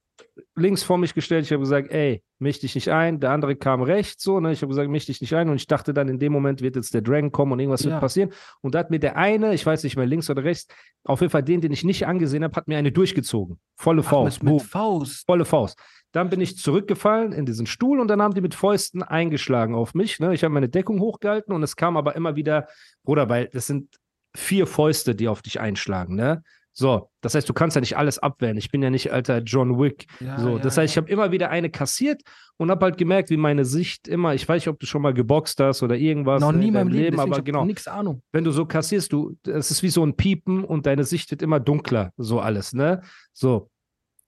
links 0.56 0.82
vor 0.82 0.98
mich 0.98 1.14
gestellt. 1.14 1.44
Ich 1.44 1.52
habe 1.52 1.60
gesagt, 1.60 1.90
ey, 1.92 2.22
misch 2.40 2.58
dich 2.60 2.74
nicht 2.74 2.88
ein. 2.90 3.20
Der 3.20 3.30
andere 3.30 3.54
kam 3.56 3.82
rechts 3.82 4.22
so, 4.22 4.40
ne? 4.40 4.52
Ich 4.52 4.60
habe 4.62 4.68
gesagt, 4.70 4.90
misch 4.90 5.06
dich 5.06 5.20
nicht 5.20 5.34
ein. 5.34 5.48
Und 5.48 5.56
ich 5.56 5.66
dachte 5.66 5.94
dann, 5.94 6.08
in 6.08 6.18
dem 6.18 6.32
Moment 6.32 6.60
wird 6.60 6.74
jetzt 6.76 6.92
der 6.94 7.02
Dragon 7.02 7.30
kommen 7.30 7.52
und 7.52 7.60
irgendwas 7.60 7.84
Ja. 7.84 7.90
wird 7.92 8.00
passieren. 8.00 8.30
Und 8.60 8.74
da 8.74 8.80
hat 8.80 8.90
mir 8.90 8.98
der 8.98 9.16
eine, 9.16 9.54
ich 9.54 9.64
weiß 9.64 9.84
nicht 9.84 9.96
mehr 9.96 10.06
links 10.06 10.28
oder 10.30 10.42
rechts, 10.44 10.66
auf 11.04 11.20
jeden 11.20 11.30
Fall 11.30 11.42
den, 11.44 11.60
den 11.60 11.72
ich 11.72 11.84
nicht 11.84 12.06
angesehen 12.06 12.42
habe, 12.44 12.54
hat 12.56 12.66
mir 12.66 12.78
eine 12.78 12.90
durchgezogen. 12.92 13.58
Volle 13.76 14.02
Ach, 14.04 14.10
Faust. 14.10 14.42
mit, 14.42 14.54
mit. 14.54 14.62
Faust. 14.62 15.24
Volle 15.26 15.44
Faust. 15.44 15.78
Dann 16.12 16.30
bin 16.30 16.40
ich 16.40 16.56
zurückgefallen 16.56 17.32
in 17.32 17.44
diesen 17.46 17.66
Stuhl 17.66 18.00
und 18.00 18.08
dann 18.08 18.22
haben 18.22 18.34
die 18.34 18.40
mit 18.40 18.54
Fäusten 18.54 19.02
eingeschlagen 19.02 19.74
auf 19.74 19.94
mich. 19.94 20.20
Ne? 20.20 20.34
Ich 20.34 20.42
habe 20.42 20.54
meine 20.54 20.68
Deckung 20.68 21.00
hochgehalten 21.00 21.54
und 21.54 21.62
es 21.62 21.76
kam 21.76 21.96
aber 21.96 22.16
immer 22.16 22.36
wieder, 22.36 22.66
Bruder, 23.04 23.28
weil 23.28 23.48
das 23.52 23.66
sind 23.66 23.96
vier 24.34 24.66
Fäuste, 24.66 25.14
die 25.14 25.28
auf 25.28 25.42
dich 25.42 25.60
einschlagen. 25.60 26.14
Ne? 26.14 26.42
So, 26.72 27.10
das 27.22 27.34
heißt, 27.34 27.48
du 27.48 27.54
kannst 27.54 27.74
ja 27.74 27.80
nicht 27.80 27.96
alles 27.96 28.20
abwehren. 28.20 28.56
Ich 28.56 28.70
bin 28.70 28.80
ja 28.82 28.88
nicht 28.88 29.12
alter 29.12 29.38
John 29.38 29.80
Wick. 29.80 30.06
Ja, 30.20 30.38
So, 30.38 30.50
ja, 30.50 30.58
das 30.58 30.78
heißt, 30.78 30.92
ich 30.92 30.96
habe 30.96 31.10
immer 31.10 31.32
wieder 31.32 31.50
eine 31.50 31.70
kassiert 31.70 32.22
und 32.56 32.70
habe 32.70 32.84
halt 32.84 32.96
gemerkt, 32.96 33.30
wie 33.30 33.36
meine 33.36 33.64
Sicht 33.64 34.06
immer, 34.06 34.32
ich 34.34 34.48
weiß 34.48 34.62
nicht, 34.62 34.68
ob 34.68 34.78
du 34.78 34.86
schon 34.86 35.02
mal 35.02 35.12
geboxt 35.12 35.58
hast 35.58 35.82
oder 35.82 35.96
irgendwas 35.96 36.40
noch 36.40 36.52
nie 36.52 36.62
in 36.62 36.68
in 36.68 36.74
meinem 36.74 36.88
Leben, 36.88 37.16
Leben, 37.16 37.20
aber 37.20 37.42
genau, 37.42 37.64
nichts 37.64 37.88
Ahnung. 37.88 38.22
wenn 38.30 38.44
du 38.44 38.52
so 38.52 38.64
kassierst, 38.64 39.12
du, 39.12 39.36
es 39.44 39.72
ist 39.72 39.82
wie 39.82 39.88
so 39.88 40.04
ein 40.06 40.14
Piepen 40.14 40.64
und 40.64 40.86
deine 40.86 41.02
Sicht 41.02 41.30
wird 41.32 41.42
immer 41.42 41.58
dunkler, 41.58 42.12
so 42.16 42.38
alles, 42.38 42.72
ne? 42.72 43.02
So. 43.32 43.70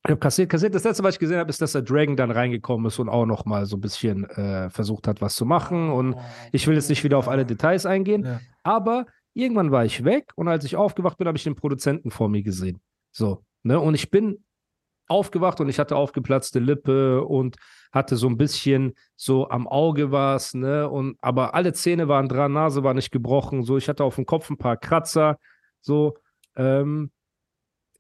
Ich 0.07 0.11
habe 0.11 0.19
kassiert, 0.21 0.49
kassiert. 0.51 0.75
Das 0.75 0.85
letzte, 0.85 1.03
was 1.05 1.15
ich 1.17 1.19
gesehen 1.19 1.39
habe, 1.39 1.51
ist, 1.51 1.61
dass 1.61 1.73
der 1.73 1.83
Dragon 1.83 2.17
dann 2.17 2.31
reingekommen 2.31 2.87
ist 2.87 2.99
und 2.99 3.09
auch 3.11 3.27
noch 3.27 3.45
mal 3.45 3.67
so 3.67 3.77
ein 3.77 3.81
bisschen 3.81 4.25
äh, 4.31 4.71
versucht 4.71 5.07
hat, 5.07 5.21
was 5.21 5.35
zu 5.35 5.45
machen. 5.45 5.91
Und 5.91 6.17
ich 6.53 6.67
will 6.67 6.75
jetzt 6.75 6.89
nicht 6.89 7.05
wieder 7.05 7.19
auf 7.19 7.29
alle 7.29 7.45
Details 7.45 7.85
eingehen, 7.85 8.25
Ja. 8.25 8.41
aber 8.63 9.05
irgendwann 9.35 9.71
war 9.73 9.85
ich 9.85 10.03
weg 10.05 10.33
und 10.37 10.49
als 10.49 10.65
ich 10.65 10.75
aufgewacht 10.77 11.19
bin, 11.19 11.27
habe 11.29 11.37
ich 11.37 11.45
den 11.45 11.55
Produzenten 11.55 12.11
vor 12.11 12.29
mir 12.31 12.43
gesehen. 12.43 12.81
So, 13.13 13.45
ne? 13.63 13.79
Und 13.79 13.95
ich 13.95 14.11
bin 14.11 14.43
aufgewacht 15.07 15.61
und 15.61 15.69
ich 15.69 15.79
hatte 15.79 15.97
aufgeplatzte 15.97 16.61
Lippe 16.61 17.23
und 17.25 17.57
hatte 17.93 18.17
so 18.17 18.29
ein 18.29 18.37
bisschen 18.39 18.95
so 19.17 19.51
am 19.51 19.69
Auge 19.69 20.13
was, 20.13 20.55
ne? 20.55 20.89
Und 20.89 21.17
aber 21.21 21.55
alle 21.55 21.73
Zähne 21.75 22.09
waren 22.09 22.29
dran, 22.29 22.53
Nase 22.53 22.83
war 22.85 22.95
nicht 22.95 23.11
gebrochen, 23.11 23.65
so 23.65 23.77
ich 23.77 23.89
hatte 23.89 24.05
auf 24.05 24.15
dem 24.15 24.25
Kopf 24.25 24.49
ein 24.49 24.57
paar 24.57 24.77
Kratzer, 24.79 25.37
so 25.83 26.17
ähm, 26.57 27.11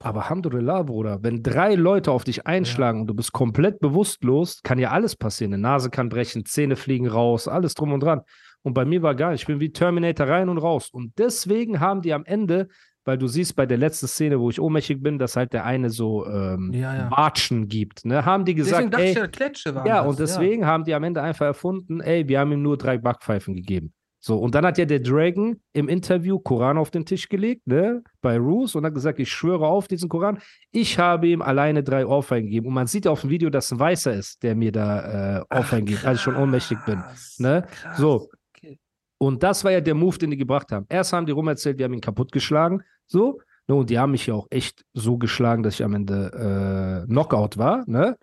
aber 0.02 0.22
Alhamdulillah, 0.22 0.82
Bruder, 0.84 1.22
wenn 1.22 1.42
drei 1.42 1.74
Leute 1.74 2.10
auf 2.10 2.24
dich 2.24 2.46
einschlagen 2.46 3.02
und 3.02 3.06
du 3.06 3.14
bist 3.14 3.32
komplett 3.32 3.80
bewusstlos, 3.80 4.62
kann 4.62 4.78
ja 4.78 4.90
alles 4.90 5.14
passieren. 5.14 5.52
Eine 5.52 5.62
Nase 5.62 5.90
kann 5.90 6.08
brechen, 6.08 6.46
Zähne 6.46 6.76
fliegen 6.76 7.06
raus, 7.06 7.46
alles 7.46 7.74
drum 7.74 7.92
und 7.92 8.02
dran. 8.02 8.22
Und 8.62 8.72
bei 8.72 8.86
mir 8.86 9.02
war 9.02 9.14
gar 9.14 9.32
nicht. 9.32 9.42
Ich 9.42 9.46
bin 9.46 9.60
wie 9.60 9.72
Terminator 9.72 10.26
rein 10.26 10.48
und 10.48 10.58
raus. 10.58 10.88
Und 10.90 11.12
deswegen 11.18 11.80
haben 11.80 12.00
die 12.00 12.14
am 12.14 12.24
Ende, 12.24 12.68
weil 13.04 13.18
du 13.18 13.26
siehst 13.26 13.56
bei 13.56 13.66
der 13.66 13.76
letzten 13.76 14.06
Szene, 14.06 14.40
wo 14.40 14.48
ich 14.48 14.60
ohnmächtig 14.60 15.02
bin, 15.02 15.18
dass 15.18 15.36
halt 15.36 15.52
der 15.52 15.64
eine 15.66 15.90
so 15.90 16.26
ähm, 16.26 16.72
Ja, 16.72 16.94
ja. 16.94 17.10
Watschen 17.10 17.68
gibt, 17.68 18.06
ne? 18.06 18.24
Haben 18.24 18.46
die 18.46 18.54
gesagt, 18.54 18.76
Deswegen 18.76 18.90
dachte 18.90 19.04
ey, 19.04 19.10
ich, 19.10 19.16
ja, 19.18 19.26
Kletsche 19.26 19.74
waren 19.74 19.86
ja, 19.86 19.98
das, 19.98 20.06
und 20.06 20.18
deswegen 20.18 20.66
haben 20.66 20.84
die 20.84 20.94
am 20.94 21.04
Ende 21.04 21.22
einfach 21.22 21.46
erfunden, 21.46 22.00
ey, 22.00 22.26
wir 22.26 22.40
haben 22.40 22.52
ihm 22.52 22.62
nur 22.62 22.78
drei 22.78 22.96
Backpfeifen 22.96 23.54
gegeben. 23.54 23.92
So, 24.22 24.38
und 24.38 24.54
dann 24.54 24.66
hat 24.66 24.76
ja 24.76 24.84
der 24.84 25.00
Dragon 25.00 25.58
im 25.72 25.88
Interview 25.88 26.38
Koran 26.38 26.76
auf 26.76 26.90
den 26.90 27.06
Tisch 27.06 27.30
gelegt, 27.30 27.66
ne, 27.66 28.02
bei 28.20 28.36
Roos 28.36 28.74
und 28.74 28.84
hat 28.84 28.92
gesagt, 28.92 29.18
ich 29.18 29.32
schwöre 29.32 29.66
auf 29.66 29.88
diesen 29.88 30.10
Koran, 30.10 30.38
ich 30.72 30.98
habe 30.98 31.28
ihm 31.28 31.40
alleine 31.40 31.82
drei 31.82 32.06
Ohrfeigen 32.06 32.48
gegeben. 32.48 32.66
Und 32.66 32.74
man 32.74 32.86
sieht 32.86 33.08
auf 33.08 33.22
dem 33.22 33.30
Video, 33.30 33.48
dass 33.48 33.72
ein 33.72 33.78
Weißer 33.78 34.12
ist, 34.12 34.42
der 34.42 34.54
mir 34.54 34.72
da 34.72 35.38
äh, 35.38 35.56
Ohrfeigen 35.56 35.86
gibt, 35.86 36.04
als 36.04 36.18
ich 36.18 36.22
schon 36.22 36.36
ohnmächtig 36.36 36.78
bin. 36.84 37.02
Ne? 37.38 37.64
krass. 37.70 37.96
So. 37.96 38.28
Okay. 38.54 38.78
Und 39.16 39.42
das 39.42 39.64
war 39.64 39.72
ja 39.72 39.80
der 39.80 39.94
Move, 39.94 40.18
den 40.18 40.30
die 40.30 40.36
gebracht 40.36 40.70
haben. 40.70 40.84
Erst 40.90 41.14
haben 41.14 41.24
die 41.24 41.32
rumerzählt, 41.32 41.78
wir 41.78 41.86
haben 41.86 41.94
ihn 41.94 42.02
kaputtgeschlagen, 42.02 42.82
so, 43.06 43.40
ne, 43.68 43.74
und 43.74 43.88
die 43.88 43.98
haben 43.98 44.10
mich 44.12 44.26
ja 44.26 44.34
auch 44.34 44.48
echt 44.50 44.84
so 44.92 45.16
geschlagen, 45.16 45.62
dass 45.62 45.74
ich 45.74 45.84
am 45.84 45.94
Ende 45.94 47.06
äh, 47.06 47.06
Knockout 47.06 47.56
war, 47.56 47.84
ne? 47.86 48.18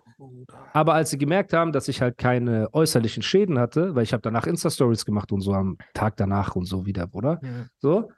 Aber 0.72 0.94
als 0.94 1.10
sie 1.10 1.18
gemerkt 1.18 1.52
haben, 1.52 1.72
dass 1.72 1.88
ich 1.88 2.00
halt 2.02 2.18
keine 2.18 2.68
äußerlichen 2.72 3.22
Schäden 3.22 3.58
hatte, 3.58 3.94
weil 3.94 4.02
ich 4.02 4.12
habe 4.12 4.20
danach 4.22 4.46
Insta-Stories 4.46 5.04
gemacht 5.04 5.30
und 5.32 5.40
so 5.40 5.52
am 5.52 5.78
Tag 5.94 6.16
danach 6.16 6.56
und 6.56 6.64
so 6.64 6.86
wieder, 6.86 7.06
Bruder, 7.06 7.40
Ja. 7.42 7.66
so, 7.78 8.10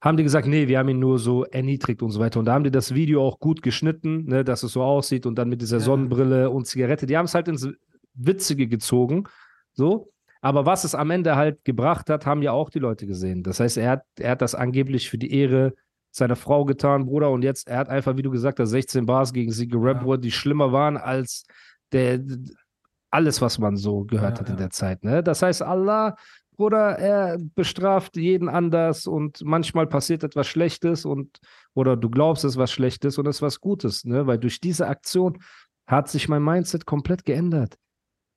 haben 0.00 0.16
die 0.16 0.22
gesagt, 0.22 0.46
nee, 0.46 0.68
wir 0.68 0.78
haben 0.78 0.88
ihn 0.88 0.98
nur 1.00 1.18
so 1.18 1.44
erniedrigt 1.44 2.02
und 2.02 2.10
so 2.10 2.20
weiter. 2.20 2.38
Und 2.38 2.44
da 2.44 2.52
haben 2.54 2.64
die 2.64 2.70
das 2.70 2.94
Video 2.94 3.26
auch 3.26 3.40
gut 3.40 3.62
geschnitten, 3.62 4.24
ne, 4.26 4.44
dass 4.44 4.62
es 4.62 4.72
so 4.72 4.82
aussieht 4.82 5.26
und 5.26 5.36
dann 5.36 5.48
mit 5.48 5.62
dieser 5.62 5.78
Ja. 5.78 5.82
Sonnenbrille 5.84 6.50
und 6.50 6.66
Zigarette. 6.66 7.06
Die 7.06 7.16
haben 7.16 7.24
es 7.24 7.34
halt 7.34 7.48
ins 7.48 7.68
Witzige 8.14 8.68
gezogen, 8.68 9.24
so. 9.72 10.12
Aber 10.42 10.64
was 10.66 10.84
es 10.84 10.94
am 10.94 11.10
Ende 11.10 11.34
halt 11.34 11.64
gebracht 11.64 12.08
hat, 12.10 12.24
haben 12.26 12.42
ja 12.42 12.52
auch 12.52 12.70
die 12.70 12.78
Leute 12.78 13.06
gesehen. 13.06 13.42
Das 13.42 13.58
heißt, 13.58 13.78
er 13.78 13.90
hat, 13.90 14.02
er 14.18 14.32
hat 14.32 14.42
das 14.42 14.54
angeblich 14.54 15.10
für 15.10 15.18
die 15.18 15.32
Ehre 15.32 15.74
seiner 16.16 16.36
Frau 16.36 16.64
getan, 16.64 17.06
Bruder. 17.06 17.30
Und 17.30 17.42
jetzt, 17.42 17.68
er 17.68 17.78
hat 17.78 17.88
einfach, 17.88 18.16
wie 18.16 18.22
du 18.22 18.30
gesagt 18.30 18.58
hast, 18.58 18.70
16 18.70 19.06
Bars 19.06 19.32
gegen 19.32 19.52
sie 19.52 19.68
gerappt, 19.68 20.00
Ja. 20.00 20.02
Bruder, 20.04 20.18
die 20.18 20.30
schlimmer 20.32 20.72
waren 20.72 20.96
als 20.96 21.44
der, 21.92 22.20
alles, 23.10 23.40
was 23.40 23.58
man 23.58 23.76
so 23.76 24.04
gehört 24.04 24.38
Ja, 24.38 24.40
hat 24.40 24.50
in 24.50 24.56
der 24.56 24.70
Zeit. 24.70 25.04
Ne? 25.04 25.22
Das 25.22 25.42
heißt, 25.42 25.62
Allah, 25.62 26.16
Bruder, 26.56 26.98
er 26.98 27.38
bestraft 27.54 28.16
jeden 28.16 28.48
anders 28.48 29.06
und 29.06 29.44
manchmal 29.44 29.86
passiert 29.86 30.24
etwas 30.24 30.46
Schlechtes 30.46 31.04
und 31.04 31.38
oder 31.74 31.96
du 31.96 32.08
glaubst, 32.08 32.44
es 32.44 32.52
ist 32.52 32.56
was 32.58 32.72
Schlechtes 32.72 33.18
und 33.18 33.26
es 33.26 33.36
ist 33.36 33.42
was 33.42 33.60
Gutes, 33.60 34.06
ne? 34.06 34.26
Weil 34.26 34.38
durch 34.38 34.58
diese 34.58 34.86
Aktion 34.88 35.38
hat 35.86 36.08
sich 36.08 36.30
mein 36.30 36.42
Mindset 36.42 36.86
komplett 36.86 37.26
geändert. 37.26 37.76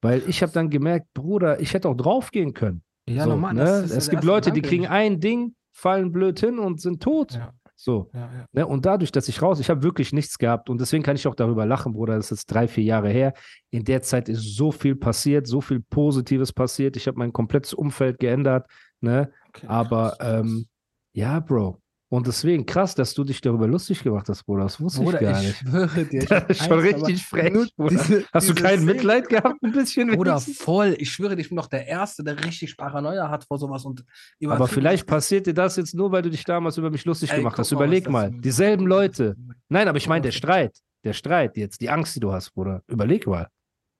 Weil 0.01 0.21
ich 0.27 0.41
habe 0.41 0.51
dann 0.51 0.69
gemerkt, 0.69 1.07
Bruder, 1.13 1.61
ich 1.61 1.73
hätte 1.73 1.87
auch 1.87 1.95
draufgehen 1.95 2.53
können. 2.53 2.83
Ja, 3.07 3.23
so, 3.23 3.29
normal. 3.31 3.53
ne? 3.53 3.63
Es 3.89 4.09
gibt 4.09 4.25
Leute, 4.25 4.51
die 4.51 4.61
Gedanke. 4.61 4.67
kriegen 4.67 4.87
ein 4.87 5.19
Ding, 5.21 5.55
fallen 5.71 6.11
blöd 6.11 6.39
hin 6.41 6.59
und 6.59 6.81
sind 6.81 7.01
tot. 7.01 7.35
Ja, 7.35 7.53
So. 7.81 8.09
ja, 8.13 8.19
ja. 8.19 8.45
Ne? 8.51 8.67
Und 8.67 8.85
dadurch, 8.85 9.09
dass 9.09 9.29
ich 9.29 9.41
raus, 9.41 9.61
ich 9.61 9.69
habe 9.69 9.83
wirklich 9.83 10.11
nichts 10.11 10.37
gehabt 10.37 10.69
und 10.69 10.81
deswegen 10.81 11.01
kann 11.01 11.15
ich 11.15 11.25
auch 11.27 11.35
darüber 11.35 11.65
lachen, 11.65 11.93
Bruder. 11.93 12.17
Das 12.17 12.25
ist 12.25 12.39
jetzt 12.39 12.47
drei, 12.47 12.67
vier 12.67 12.83
Jahre 12.83 13.09
her. 13.09 13.33
In 13.69 13.85
der 13.85 14.01
Zeit 14.01 14.27
ist 14.27 14.57
so 14.57 14.73
viel 14.73 14.97
passiert, 14.97 15.47
so 15.47 15.61
viel 15.61 15.79
Positives 15.79 16.51
passiert. 16.51 16.97
Ich 16.97 17.07
habe 17.07 17.17
mein 17.17 17.31
komplettes 17.31 17.73
Umfeld 17.73 18.19
geändert. 18.19 18.67
Ne? 18.99 19.31
Okay, 19.47 19.65
Aber 19.67 20.09
krass, 20.09 20.17
krass. 20.17 20.41
ähm, 20.41 20.67
ja, 21.13 21.39
Bro. 21.39 21.81
Und 22.11 22.25
deswegen 22.25 22.65
krass, 22.65 22.95
dass 22.95 23.13
du 23.13 23.23
dich 23.23 23.39
darüber 23.39 23.67
lustig 23.67 24.01
gemacht 24.01 24.27
hast, 24.29 24.43
Bruder. 24.43 24.63
Das 24.63 24.81
wusste 24.81 25.01
Bruder, 25.01 25.21
ich 25.21 25.27
gar 25.27 25.41
ich 25.41 25.47
nicht. 25.47 25.57
schwöre 25.59 26.05
dir. 26.05 26.21
ich 26.23 26.27
Das 26.29 26.43
ist 26.49 26.65
schon 26.65 26.79
richtig 26.79 27.23
frech, 27.23 27.53
diese- 27.77 28.25
Hast 28.33 28.49
du 28.49 28.55
kein 28.55 28.79
Szene- 28.79 28.93
Mitleid 28.93 29.29
gehabt, 29.29 29.61
ein 29.63 29.71
bisschen? 29.71 30.09
Bruder, 30.09 30.31
wenigstens? 30.31 30.57
voll. 30.57 30.95
Ich 30.97 31.11
schwöre 31.11 31.35
dir, 31.35 31.41
ich 31.43 31.49
bin 31.49 31.57
doch 31.57 31.67
der 31.67 31.85
Erste, 31.87 32.23
der 32.23 32.43
richtig 32.43 32.75
Paranoia 32.77 33.29
hat 33.29 33.43
vor 33.43 33.59
sowas 33.59 33.85
und 33.85 34.03
Aber 34.43 34.67
vielleicht 34.67 35.05
passiert 35.05 35.45
dir 35.45 35.53
das 35.53 35.75
jetzt 35.75 35.93
nur, 35.93 36.11
weil 36.11 36.23
du 36.23 36.31
dich 36.31 36.43
damals 36.43 36.77
über 36.79 36.89
mich 36.89 37.05
lustig 37.05 37.29
Ey, 37.31 37.37
gemacht 37.37 37.59
hast. 37.59 37.71
Überleg 37.71 38.09
mal. 38.09 38.31
Dieselben 38.31 38.87
Leute. 38.87 39.35
Nein, 39.67 39.87
aber 39.87 39.99
ich 39.99 40.07
meine, 40.07 40.23
der 40.23 40.31
Streit. 40.31 40.75
Der 41.03 41.13
Streit 41.13 41.55
jetzt, 41.57 41.79
die 41.79 41.89
Angst, 41.91 42.15
die 42.15 42.19
du 42.19 42.31
hast, 42.31 42.51
Bruder. 42.55 42.81
Überleg 42.87 43.27
mal. 43.27 43.47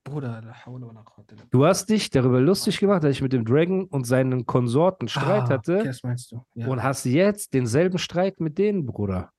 Bruder, 0.03 0.41
Du 1.51 1.65
hast 1.65 1.89
dich 1.89 2.10
darüber 2.10 2.39
lustig 2.39 2.79
gemacht, 2.79 3.03
dass 3.03 3.12
ich 3.12 3.22
mit 3.22 3.34
dem 3.34 3.46
Dragon 3.46 3.84
und 3.86 4.06
seinen 4.06 4.46
Konsorten 4.46 5.08
Streit 5.08 5.44
Ah, 5.44 5.50
hatte 5.50 5.84
das 5.84 6.01
meinst 6.03 6.32
du. 6.32 6.41
Ja. 6.56 6.68
und 6.68 6.82
hast 6.82 7.06
jetzt 7.06 7.53
denselben 7.53 7.98
Streit 7.98 8.39
mit 8.39 8.58
denen, 8.58 8.86
Bruder. 8.86 9.32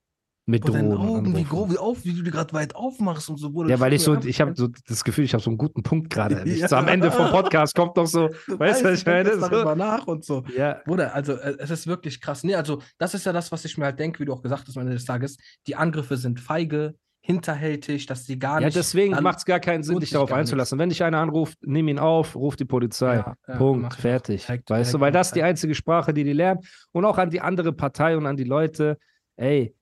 Mit 0.47 0.63
Boah, 0.65 0.73
Drohnen. 0.79 0.97
Augen, 0.97 1.37
wie 1.37 1.45
groß, 1.45 1.71
wie 1.73 1.79
auf, 1.79 2.05
wie 2.05 2.13
du 2.13 2.23
die 2.23 2.31
gerade 2.31 2.53
weit 2.53 2.75
aufmachst 2.75 3.29
und 3.31 3.37
so. 3.39 3.51
Bruder, 3.51 3.71
Ja, 3.71 3.79
weil 3.81 3.93
ich 3.93 4.03
so, 4.03 4.17
ich 4.19 4.41
habe 4.41 4.51
ab. 4.53 4.57
so 4.57 4.69
das 4.89 5.05
Gefühl, 5.05 5.25
ich 5.25 5.33
habe 5.33 5.43
so 5.43 5.51
einen 5.51 5.59
guten 5.59 5.83
Punkt 5.83 6.11
gerade. 6.11 6.43
Ja. 6.47 6.67
So 6.69 6.77
am 6.77 6.89
Ende 6.89 7.11
vom 7.11 7.31
Podcast 7.31 7.75
kommt 7.75 7.97
doch 7.97 8.07
so, 8.07 8.29
weißt 8.49 8.83
du, 8.83 8.87
was 8.91 8.99
ich 9.01 9.07
meine? 9.07 9.35
So. 9.35 9.49
darüber 9.49 9.77
nach 9.77 10.07
und 10.07 10.25
so. 10.25 10.45
ja, 10.57 10.81
Bruder, 10.85 11.15
also 11.15 11.35
äh, 11.35 11.57
es 11.59 11.71
ist 11.71 11.87
wirklich 11.87 12.21
krass. 12.21 12.43
Nee, 12.45 12.55
also 12.55 12.81
das 12.99 13.15
ist 13.15 13.27
ja 13.27 13.33
das, 13.33 13.51
was 13.53 13.65
ich 13.65 13.77
mir 13.79 13.87
halt 13.87 13.99
denke, 13.99 14.19
wie 14.21 14.25
du 14.25 14.33
auch 14.33 14.43
gesagt 14.43 14.67
hast 14.67 14.77
am 14.77 14.83
Ende 14.83 14.95
des 14.95 15.05
Tages. 15.05 15.37
Die 15.67 15.77
Angriffe 15.77 16.17
sind 16.17 16.41
feige, 16.41 16.97
hinterhältig, 17.21 18.07
dass 18.07 18.25
sie 18.27 18.39
gar 18.39 18.61
ja, 18.61 18.67
nicht. 18.67 18.77
deswegen 18.77 19.15
dann 19.15 19.23
macht 19.23 19.39
es 19.39 19.45
gar 19.45 19.61
keinen 19.61 19.83
Sinn, 19.83 20.01
dich 20.01 20.11
darauf 20.11 20.33
einzulassen. 20.33 20.79
Wenn 20.79 20.89
dich 20.89 21.05
einer 21.05 21.19
anruft, 21.19 21.59
nimm 21.63 21.89
ihn 21.89 21.99
auf, 21.99 22.35
ruf 22.35 22.57
die 22.57 22.65
Polizei. 22.65 23.17
Ja, 23.17 23.35
ja, 23.47 23.57
Punkt, 23.57 23.95
fertig. 23.95 24.47
Direkt- 24.47 24.71
weißt 24.71 24.95
du, 24.95 24.99
direkt 24.99 25.01
weil 25.03 25.13
das 25.13 25.29
ist 25.29 25.37
die 25.37 25.43
einzige 25.43 25.75
Sprache, 25.75 26.15
die 26.15 26.25
die 26.25 26.33
lernen. 26.33 26.61
Und 26.93 27.05
auch 27.05 27.19
an 27.19 27.31
die 27.31 27.41
andere 27.41 27.73
Partei 27.73 28.17
und 28.17 28.27
an 28.27 28.37
die 28.37 28.45
Leute, 28.45 28.99
ey, 29.37 29.75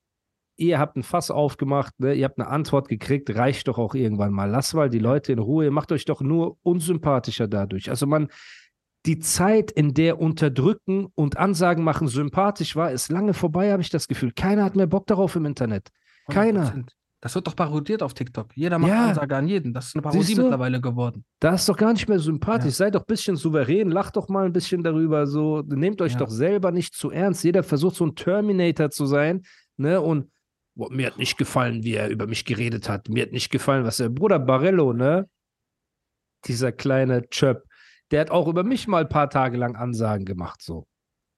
ihr 0.56 0.78
habt 0.80 0.96
ein 0.96 1.04
Fass 1.04 1.30
aufgemacht, 1.30 1.98
ne? 2.00 2.14
ihr 2.14 2.24
habt 2.24 2.38
eine 2.38 2.48
Antwort 2.48 2.88
gekriegt, 2.88 3.34
reicht 3.34 3.68
doch 3.68 3.78
auch 3.78 3.94
irgendwann 3.94 4.32
mal. 4.32 4.50
Lass 4.50 4.74
mal 4.74 4.90
die 4.90 4.98
Leute 4.98 5.32
in 5.32 5.38
Ruhe, 5.38 5.66
ihr 5.66 5.70
macht 5.70 5.92
euch 5.92 6.04
doch 6.04 6.20
nur 6.20 6.58
unsympathischer 6.62 7.46
dadurch. 7.46 7.88
Also 7.88 8.06
man, 8.06 8.28
die 9.06 9.20
Zeit, 9.20 9.70
in 9.70 9.94
der 9.94 10.20
Unterdrücken 10.20 11.06
und 11.14 11.36
Ansagen 11.36 11.84
machen 11.84 12.08
sympathisch 12.08 12.74
war, 12.74 12.90
ist 12.90 13.10
lange 13.10 13.32
vorbei, 13.32 13.70
habe 13.70 13.82
ich 13.82 13.90
das 13.90 14.08
Gefühl. 14.08 14.32
Keiner 14.32 14.64
hat 14.64 14.74
mehr 14.74 14.88
Bock 14.88 15.06
darauf 15.06 15.36
im 15.36 15.46
Internet. 15.46 15.90
Keiner. 16.28 16.72
100%. 16.72 16.97
Das 17.20 17.34
wird 17.34 17.48
doch 17.48 17.56
parodiert 17.56 18.02
auf 18.02 18.14
TikTok. 18.14 18.56
Jeder 18.56 18.78
macht 18.78 18.90
Ja. 18.92 19.08
Ansage 19.08 19.34
an 19.36 19.48
jeden. 19.48 19.74
Das 19.74 19.88
ist 19.88 19.96
eine 19.96 20.02
Parodie 20.02 20.36
mittlerweile 20.36 20.80
geworden. 20.80 21.24
Das 21.40 21.62
ist 21.62 21.68
doch 21.68 21.76
gar 21.76 21.92
nicht 21.92 22.08
mehr 22.08 22.20
sympathisch. 22.20 22.66
Ja. 22.74 22.86
Seid 22.86 22.94
doch 22.94 23.00
ein 23.00 23.06
bisschen 23.08 23.34
souverän, 23.36 23.90
lacht 23.90 24.16
doch 24.16 24.28
mal 24.28 24.46
ein 24.46 24.52
bisschen 24.52 24.84
darüber. 24.84 25.26
So, 25.26 25.62
nehmt 25.66 26.00
euch 26.00 26.12
Ja. 26.12 26.18
doch 26.20 26.30
selber 26.30 26.70
nicht 26.70 26.94
zu 26.94 27.10
ernst. 27.10 27.42
Jeder 27.42 27.64
versucht 27.64 27.96
so 27.96 28.06
ein 28.06 28.14
Terminator 28.14 28.90
zu 28.90 29.06
sein, 29.06 29.42
ne? 29.76 30.00
Und 30.00 30.30
boah, 30.76 30.92
mir 30.92 31.08
hat 31.08 31.18
nicht 31.18 31.36
gefallen, 31.36 31.82
wie 31.82 31.94
er 31.94 32.08
über 32.08 32.28
mich 32.28 32.44
geredet 32.44 32.88
hat. 32.88 33.08
Mir 33.08 33.24
hat 33.24 33.32
nicht 33.32 33.50
gefallen, 33.50 33.84
was 33.84 33.98
er. 33.98 34.10
Bruder 34.10 34.38
Barello, 34.38 34.92
ne? 34.92 35.28
Dieser 36.46 36.70
kleine 36.72 37.28
Chöp, 37.30 37.64
Der 38.12 38.20
hat 38.22 38.30
auch 38.30 38.46
über 38.48 38.62
mich 38.62 38.86
mal 38.88 39.02
ein 39.02 39.08
paar 39.08 39.28
Tage 39.28 39.58
lang 39.58 39.74
Ansagen 39.76 40.24
gemacht, 40.24 40.62
so. 40.62 40.86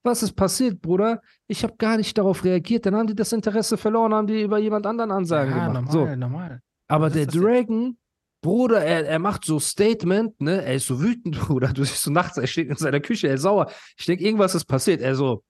Was 0.03 0.23
ist 0.23 0.33
passiert, 0.33 0.81
Bruder? 0.81 1.21
Ich 1.47 1.63
habe 1.63 1.75
gar 1.77 1.97
nicht 1.97 2.17
darauf 2.17 2.43
reagiert. 2.43 2.85
Dann 2.85 2.95
haben 2.95 3.07
die 3.07 3.15
das 3.15 3.31
Interesse 3.33 3.77
verloren, 3.77 4.13
haben 4.13 4.27
die 4.27 4.41
über 4.41 4.57
jemand 4.57 4.87
anderen 4.87 5.11
Ansagen 5.11 5.55
ja, 5.55 5.67
gemacht. 5.67 5.93
normal, 5.93 6.09
so. 6.09 6.15
normal. 6.15 6.61
Aber 6.87 7.05
Was 7.05 7.13
der? 7.13 7.27
Dragon, 7.27 7.97
Bruder, 8.41 8.83
er, 8.83 9.05
er 9.05 9.19
macht 9.19 9.45
so 9.45 9.59
Statement, 9.59 10.41
ne? 10.41 10.63
Er 10.65 10.75
ist 10.75 10.87
so 10.87 11.01
wütend, 11.01 11.39
Bruder. 11.47 11.71
Du 11.73 11.83
siehst 11.83 12.03
so 12.03 12.11
nachts, 12.11 12.37
er 12.37 12.47
steht 12.47 12.69
in 12.69 12.75
seiner 12.75 12.99
Küche, 12.99 13.27
er 13.27 13.35
ist 13.35 13.43
sauer. 13.43 13.71
Ich 13.97 14.05
denke, 14.05 14.23
irgendwas 14.23 14.55
ist 14.55 14.65
passiert. 14.65 15.01
Er 15.01 15.15
so, 15.15 15.43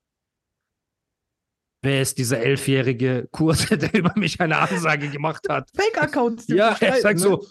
wer 1.82 2.02
ist 2.02 2.18
dieser 2.18 2.40
elfjährige 2.40 3.30
Kurs, 3.32 3.66
der 3.70 3.94
über 3.94 4.14
mich 4.16 4.42
eine 4.42 4.58
Ansage 4.58 5.10
gemacht 5.10 5.48
hat? 5.50 5.70
Fake-Accounts. 5.76 6.48
Ja, 6.50 6.76
er 6.80 7.00
sagt 7.00 7.00
streiten, 7.00 7.18
so, 7.20 7.48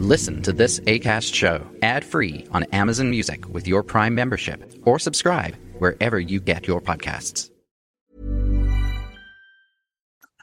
Listen 0.00 0.40
to 0.42 0.52
this 0.52 0.78
ACAST 0.86 1.34
show 1.34 1.60
ad 1.82 2.04
free 2.04 2.46
on 2.52 2.62
Amazon 2.72 3.10
Music 3.10 3.44
with 3.52 3.66
your 3.66 3.82
Prime 3.82 4.14
membership 4.14 4.60
or 4.84 5.00
subscribe 5.00 5.56
wherever 5.80 6.20
you 6.20 6.38
get 6.40 6.68
your 6.68 6.80
podcasts. 6.80 7.50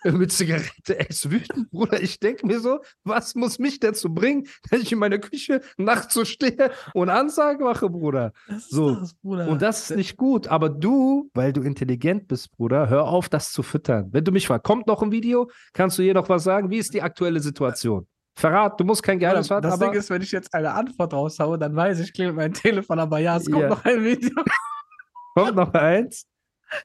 mit 0.11 0.33
Zigarette, 0.33 0.99
er 0.99 1.09
ist 1.09 1.31
wütend, 1.31 1.71
Bruder. 1.71 2.03
Ich 2.03 2.19
denke 2.19 2.45
mir 2.45 2.59
so, 2.59 2.81
was 3.05 3.33
muss 3.33 3.57
mich 3.57 3.79
dazu 3.79 4.13
bringen, 4.13 4.45
dass 4.69 4.81
ich 4.81 4.91
in 4.91 4.99
meiner 4.99 5.19
Küche 5.19 5.61
nachts 5.77 6.13
so 6.13 6.25
stehe 6.25 6.71
und 6.93 7.09
Ansage 7.09 7.63
mache, 7.63 7.89
Bruder? 7.89 8.33
Das 8.49 8.57
ist 8.57 8.71
So. 8.71 8.93
das, 8.93 9.13
Bruder. 9.13 9.47
Und 9.47 9.61
das 9.61 9.89
ist 9.89 9.95
nicht 9.95 10.17
gut. 10.17 10.49
Aber 10.49 10.67
du, 10.67 11.31
weil 11.33 11.53
du 11.53 11.61
intelligent 11.61 12.27
bist, 12.27 12.51
Bruder, 12.51 12.89
hör 12.89 13.05
auf, 13.05 13.29
das 13.29 13.53
zu 13.53 13.63
füttern. 13.63 14.09
Wenn 14.11 14.25
du 14.25 14.33
mich 14.33 14.47
fragst, 14.47 14.65
kommt 14.65 14.85
noch 14.85 15.01
ein 15.01 15.13
Video? 15.13 15.49
Kannst 15.71 15.97
du 15.97 16.03
hier 16.03 16.13
noch 16.13 16.27
was 16.27 16.43
sagen? 16.43 16.69
Wie 16.69 16.77
ist 16.77 16.93
die 16.93 17.01
aktuelle 17.01 17.39
Situation? 17.39 18.05
Verrat, 18.37 18.79
du 18.79 18.83
musst 18.83 19.01
kein 19.01 19.17
Geheimnis 19.17 19.47
verraten, 19.47 19.69
das 19.69 19.79
Ding 19.79 19.93
ist, 19.93 20.09
wenn 20.09 20.21
ich 20.21 20.31
jetzt 20.31 20.53
eine 20.53 20.73
Antwort 20.73 21.13
raushaue, 21.13 21.57
dann 21.57 21.75
weiß 21.75 21.99
ich, 22.01 22.11
klingelt 22.13 22.35
mein 22.35 22.53
Telefon, 22.53 22.99
aber 22.99 23.19
ja, 23.19 23.37
es 23.37 23.45
kommt 23.49 23.63
Ja. 23.63 23.69
noch 23.69 23.85
ein 23.85 24.03
Video. 24.03 24.43
kommt 25.35 25.55
noch 25.55 25.73
eins. 25.73 26.25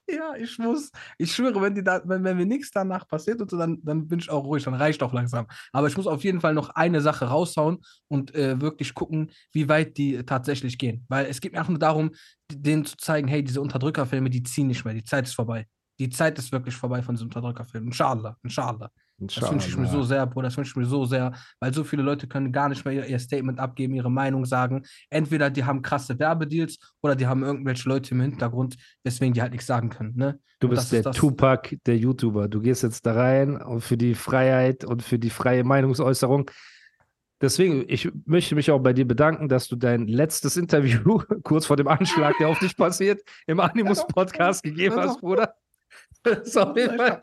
Ja, 0.09 0.35
ich 0.37 0.59
muss, 0.59 0.91
ich 1.19 1.33
schwöre, 1.35 1.61
wenn, 1.63 1.75
die 1.75 1.83
da, 1.83 2.03
wenn, 2.05 2.23
wenn 2.23 2.37
mir 2.37 2.47
nichts 2.47 2.71
danach 2.71 3.09
passiert 3.09 3.41
und 3.41 3.51
so, 3.51 3.57
dann, 3.57 3.79
dann 3.83 4.07
bin 4.07 4.19
ich 4.21 4.31
auch 4.31 4.45
ruhig, 4.45 4.63
dann 4.63 4.75
reicht 4.75 5.03
auch 5.03 5.13
langsam. 5.13 5.47
Aber 5.73 5.89
ich 5.89 5.97
muss 5.97 6.07
auf 6.07 6.23
jeden 6.23 6.41
Fall 6.41 6.55
noch 6.55 6.69
eine 6.71 7.01
Sache 7.01 7.25
raushauen 7.25 7.79
und 8.07 8.33
äh, 8.35 8.61
wirklich 8.61 8.95
gucken, 8.95 9.33
wie 9.53 9.69
weit 9.69 9.97
die 9.97 10.23
tatsächlich 10.25 10.79
gehen. 10.79 11.05
Weil 11.09 11.27
es 11.27 11.41
geht 11.41 11.53
mir 11.53 11.59
einfach 11.59 11.71
nur 11.71 11.79
darum, 11.79 12.11
denen 12.53 12.85
zu 12.85 12.97
zeigen, 12.99 13.27
hey, 13.27 13.43
diese 13.43 13.61
Unterdrückerfilme, 13.61 14.31
die 14.31 14.43
ziehen 14.43 14.67
nicht 14.69 14.85
mehr, 14.85 14.95
die 14.95 15.03
Zeit 15.05 15.27
ist 15.27 15.35
vorbei. 15.35 15.67
Die 15.99 16.11
Zeit 16.11 16.39
ist 16.39 16.53
wirklich 16.53 16.77
vorbei 16.77 17.03
von 17.03 17.15
diesen 17.15 17.25
Unterdrückerfilmen. 17.27 17.89
Inshallah, 17.89 18.37
inshallah. 18.43 18.91
Das 19.21 19.51
wünsche 19.51 19.69
ich 19.69 19.77
mir 19.77 19.87
so 19.87 20.03
sehr, 20.03 20.27
Bruder, 20.27 20.49
das 20.49 20.57
wünsche 20.57 20.71
ich 20.71 20.77
mir 20.77 20.87
so 20.87 21.05
sehr, 21.05 21.33
weil 21.61 21.75
so 21.75 21.85
viele 21.85 22.03
Leute 22.03 22.27
können 22.27 22.53
gar 22.53 22.69
nicht 22.69 22.85
mehr 22.85 23.07
ihr, 23.07 23.19
Statement 23.19 23.59
abgeben, 23.59 23.95
ihre 23.95 24.11
Meinung 24.11 24.47
sagen. 24.47 24.83
Entweder 25.11 25.51
die 25.51 25.65
haben 25.65 25.83
krasse 25.83 26.19
Werbedeals 26.19 26.79
oder 27.03 27.15
die 27.15 27.27
haben 27.27 27.43
irgendwelche 27.43 27.89
Leute 27.89 28.15
im 28.15 28.21
Hintergrund, 28.21 28.77
weswegen 29.05 29.35
die 29.35 29.43
halt 29.43 29.53
nichts 29.53 29.67
sagen 29.67 29.91
können. 29.91 30.17
Ne? 30.17 30.39
Du 30.59 30.69
bist 30.69 30.93
der 30.93 31.05
Tupac 31.05 31.77
der 31.87 31.97
YouTuber. 31.97 32.49
Du 32.49 32.61
gehst 32.61 32.83
jetzt 32.83 33.05
da 33.05 33.13
rein 33.13 33.61
und 33.61 33.83
für 33.83 33.97
die 33.97 34.15
Freiheit 34.15 34.85
und 34.85 35.03
für 35.03 35.19
die 35.19 35.31
freie 35.31 35.65
Meinungsäußerung. 35.65 36.51
Deswegen, 37.41 37.85
ich 37.89 38.11
möchte 38.27 38.55
mich 38.55 38.71
auch 38.71 38.81
bei 38.81 38.93
dir 38.93 39.07
bedanken, 39.07 39.49
dass 39.49 39.67
du 39.67 39.77
dein 39.77 40.07
letztes 40.07 40.59
Interview 40.59 41.23
kurz 41.43 41.65
vor 41.67 41.77
dem 41.77 41.89
Anschlag, 41.89 42.37
der 42.39 42.49
auf 42.49 42.59
dich 42.59 42.77
passiert, 42.77 43.23
im 43.47 43.61
Animus-Podcast 43.61 44.63
gegeben 44.63 44.97
hast. 44.97 45.21
Bruder. 45.21 45.55
Das 46.23 46.41
ist 46.41 46.57
auf 46.59 46.77
jeden 46.77 46.97
Fall. 46.97 47.21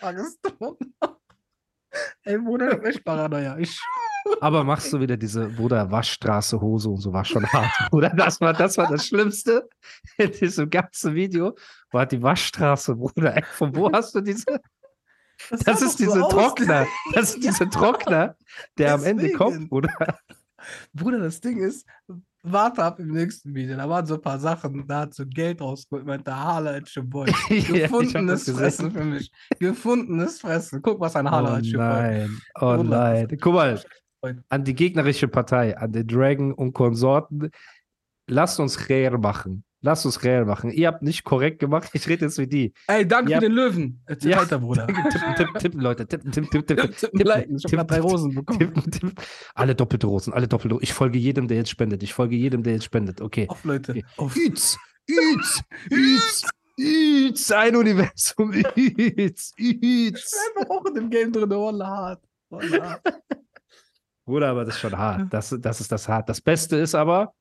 Ey, 2.23 2.37
Bruder, 2.37 2.67
ich 2.69 2.73
hab 2.73 2.85
echt 2.85 3.03
Paranoia. 3.03 3.57
Ich, 3.57 3.79
Aber 4.41 4.63
machst 4.63 4.91
du 4.93 4.99
wieder 4.99 5.17
diese 5.17 5.47
Bruder 5.47 5.89
Waschstraße 5.89 6.59
Hose 6.59 6.89
und 6.89 6.97
so 6.97 7.13
war 7.13 7.23
schon 7.25 7.45
hart, 7.47 7.71
Bruder. 7.91 8.09
Das 8.09 8.41
war 8.41 8.53
das 8.53 8.77
war 8.77 8.89
das 8.89 9.07
Schlimmste 9.07 9.67
in 10.17 10.31
diesem 10.31 10.69
ganzen 10.69 11.15
Video. 11.15 11.55
War 11.91 12.05
die 12.05 12.21
Waschstraße, 12.21 12.95
Bruder. 12.95 13.35
Ey, 13.35 13.43
von 13.43 13.75
wo 13.75 13.91
hast 13.91 14.15
du 14.15 14.21
diese? 14.21 14.45
Das 15.51 15.59
sah 15.59 15.71
ist 15.73 15.81
doch 15.83 15.89
so 15.91 15.97
diese 15.97 16.25
aus. 16.25 16.33
Trockner. 16.33 16.87
Das 17.13 17.35
ist 17.35 17.43
diese 17.43 17.69
Trockner, 17.69 18.35
der 18.79 18.95
am 18.95 19.03
Ende 19.03 19.21
Deswegen. 19.25 19.37
kommt, 19.37 19.69
Bruder. 19.69 20.17
Bruder, 20.93 21.19
das 21.19 21.41
Ding 21.41 21.59
ist, 21.59 21.85
warte 22.43 22.83
ab 22.83 22.99
im 22.99 23.09
nächsten 23.09 23.53
Video. 23.53 23.75
Da 23.77 23.89
waren 23.89 24.05
so 24.05 24.15
ein 24.15 24.21
paar 24.21 24.39
Sachen, 24.39 24.87
da 24.87 25.01
hat 25.01 25.13
so 25.13 25.25
Geld 25.25 25.61
rausgeholt, 25.61 26.05
meinte 26.05 26.31
your 26.95 27.03
boy. 27.03 27.27
Ja, 27.49 27.87
Gefundenes 27.87 28.45
das 28.45 28.55
Fressen 28.55 28.91
für 28.91 29.03
mich. 29.03 29.31
Gefundenes 29.59 30.39
Fressen. 30.41 30.81
Guck, 30.81 30.99
was 30.99 31.15
ein 31.15 31.29
Hala 31.29 31.57
Oh 31.57 31.61
boy. 31.61 31.77
nein, 31.77 32.41
oh 32.59 32.83
nein. 32.83 33.37
Guck 33.39 33.53
mal, 33.53 33.81
an 34.49 34.63
die 34.63 34.73
gegnerische 34.73 35.27
Partei, 35.27 35.77
an 35.77 35.91
den 35.91 36.07
Dragon 36.07 36.53
und 36.53 36.73
Konsorten. 36.73 37.51
Lasst 38.29 38.59
uns 38.59 38.89
Rehr 38.89 39.17
machen. 39.17 39.63
Lasst 39.81 40.05
uns 40.07 40.23
Rehr 40.23 40.43
machen. 40.45 40.71
Ihr 40.71 40.87
habt 40.87 41.03
nicht 41.03 41.23
korrekt 41.23 41.59
gemacht. 41.59 41.89
Ich 41.93 42.07
rede 42.07 42.25
jetzt 42.25 42.39
wie 42.39 42.47
die. 42.47 42.73
Ey, 42.87 43.07
danke 43.07 43.33
für 43.35 43.39
den 43.41 43.51
Löwen. 43.51 44.01
Erzähl 44.07 44.31
Ja. 44.31 44.41
weiter, 44.41 44.57
Bruder. 44.59 44.87
Tippen, 44.87 45.35
tippen, 45.35 45.53
tippen, 45.59 45.81
Leute. 45.81 46.07
Tippen, 46.07 46.31
tippen, 46.31 46.49
tippen, 46.49 46.65
tippen. 46.67 46.91
Tippen. 47.17 47.55
Ich 47.57 47.63
hab 47.65 47.71
grad 47.71 47.91
drei 47.91 47.95
tippen, 47.97 48.09
Rosen 48.11 48.35
bekommen. 48.35 48.59
Tippen, 48.59 48.91
tippen. 48.91 49.13
Alle 49.53 49.75
doppelte 49.75 50.07
Rosen, 50.07 50.33
alle 50.33 50.47
doppelte 50.47 50.73
Rosen. 50.75 50.83
Ich 50.83 50.93
folge 50.93 51.19
jedem, 51.19 51.47
der 51.47 51.57
jetzt 51.57 51.69
spendet. 51.69 52.01
Ich 52.01 52.13
folge 52.13 52.35
jedem, 52.35 52.63
der 52.63 52.73
jetzt 52.73 52.85
spendet. 52.85 53.21
Okay. 53.21 53.45
Auf, 53.49 53.63
Leute. 53.65 54.01
Auf. 54.17 54.35
Üz, 54.35 54.77
Üz, 55.07 55.61
Üz, 55.91 56.43
Üz, 56.79 57.51
ein 57.51 57.75
Universum. 57.75 58.51
Üz, 58.53 59.53
Ich 59.57 59.81
Üz. 59.83 60.31
bin 60.31 60.63
einfach 60.63 60.69
auch 60.71 60.85
in 60.85 60.93
dem 60.95 61.09
Game 61.11 61.31
drin. 61.31 61.49
Wallah 61.51 61.85
hart. 61.87 62.23
Wallah 62.49 62.89
hart. 63.03 63.21
Bruder, 64.25 64.49
aber 64.49 64.65
das 64.65 64.75
ist 64.75 64.81
schon 64.81 64.97
hart. 64.97 65.31
Das, 65.31 65.55
das 65.59 65.79
ist 65.81 65.91
das 65.91 66.09
hart. 66.09 66.27
Das 66.27 66.41
Beste 66.41 66.77
ist 66.77 66.95
aber, 66.95 67.33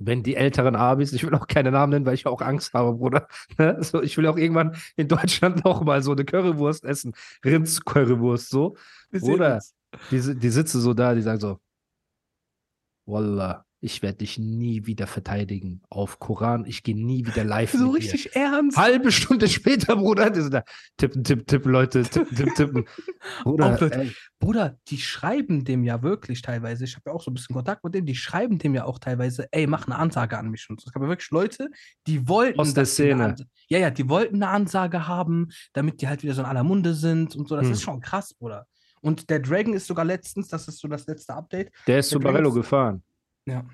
wenn 0.00 0.22
die 0.22 0.34
älteren 0.34 0.74
Abis, 0.74 1.12
ich 1.12 1.22
will 1.24 1.34
auch 1.34 1.46
keine 1.46 1.70
Namen 1.70 1.90
nennen, 1.92 2.06
weil 2.06 2.14
ich 2.14 2.26
auch 2.26 2.40
Angst 2.40 2.72
habe, 2.72 2.94
Bruder. 2.94 3.28
Ne? 3.58 3.76
So, 3.82 4.02
ich 4.02 4.16
will 4.16 4.26
auch 4.26 4.38
irgendwann 4.38 4.76
in 4.96 5.08
Deutschland 5.08 5.64
noch 5.64 5.82
mal 5.82 6.02
so 6.02 6.12
eine 6.12 6.24
Currywurst 6.24 6.84
essen. 6.84 7.12
Rinds-Currywurst, 7.44 8.48
so. 8.48 8.76
Uns. 9.12 9.74
die, 10.10 10.38
die 10.38 10.48
sitzen 10.50 10.80
so 10.80 10.94
da, 10.94 11.14
die 11.14 11.22
sagen 11.22 11.40
so, 11.40 11.60
Wallah, 13.06 13.64
ich 13.82 14.02
werde 14.02 14.18
dich 14.18 14.38
nie 14.38 14.84
wieder 14.86 15.06
verteidigen 15.06 15.80
auf 15.88 16.18
Koran. 16.18 16.64
Ich 16.66 16.82
gehe 16.82 16.94
nie 16.94 17.24
wieder 17.26 17.44
live 17.44 17.72
So 17.72 17.78
mit 17.78 18.02
dir. 18.02 18.12
richtig 18.12 18.36
ernst. 18.36 18.76
Halbe 18.76 19.10
Stunde 19.10 19.48
später, 19.48 19.96
Bruder, 19.96 20.28
die 20.30 20.42
sind 20.42 20.52
da. 20.52 20.64
Tippen, 20.98 21.24
tippen, 21.24 21.46
tippen, 21.46 21.72
Leute, 21.72 22.02
tippen, 22.02 22.36
tippen, 22.36 22.54
tippen. 22.54 22.84
Bruder, 23.42 23.78
Leute, 23.80 24.12
Bruder, 24.38 24.76
die 24.88 24.98
schreiben 24.98 25.64
dem 25.64 25.82
ja 25.84 26.02
wirklich 26.02 26.42
teilweise, 26.42 26.84
ich 26.84 26.94
habe 26.96 27.04
ja 27.10 27.12
auch 27.14 27.22
so 27.22 27.30
ein 27.30 27.34
bisschen 27.34 27.54
Kontakt 27.54 27.82
mit 27.82 27.94
dem, 27.94 28.04
die 28.04 28.14
schreiben 28.14 28.58
dem 28.58 28.74
ja 28.74 28.84
auch 28.84 28.98
teilweise, 28.98 29.48
ey, 29.50 29.66
mach 29.66 29.86
eine 29.86 29.96
Ansage 29.96 30.36
an 30.36 30.50
mich. 30.50 30.66
Und 30.68 30.80
so. 30.80 30.86
es 30.88 30.92
gab 30.92 31.02
ja 31.02 31.08
wirklich 31.08 31.30
Leute, 31.30 31.70
die 32.06 32.28
wollten. 32.28 32.60
Aus 32.60 32.74
der 32.74 32.84
Szene. 32.84 33.34
Ja, 33.68 33.78
ja, 33.78 33.90
die 33.90 34.08
wollten 34.08 34.36
eine 34.36 34.48
Ansage 34.48 35.06
haben, 35.08 35.48
damit 35.72 36.02
die 36.02 36.08
halt 36.08 36.22
wieder 36.22 36.34
so 36.34 36.42
in 36.42 36.46
aller 36.46 36.64
Munde 36.64 36.92
sind 36.94 37.34
und 37.34 37.48
so. 37.48 37.56
Das 37.56 37.64
Hm. 37.66 37.72
ist 37.72 37.82
schon 37.82 38.00
krass, 38.00 38.34
Bruder. 38.34 38.66
Und 39.00 39.30
der 39.30 39.38
Dragon 39.40 39.72
ist 39.72 39.86
sogar 39.86 40.04
letztens, 40.04 40.48
das 40.48 40.68
ist 40.68 40.78
so 40.80 40.86
das 40.88 41.06
letzte 41.06 41.32
Update. 41.32 41.70
der 41.86 42.00
ist 42.00 42.10
der 42.12 42.18
zu 42.18 42.22
Barello 42.22 42.52
gefahren. 42.52 43.02
Ja. 43.50 43.64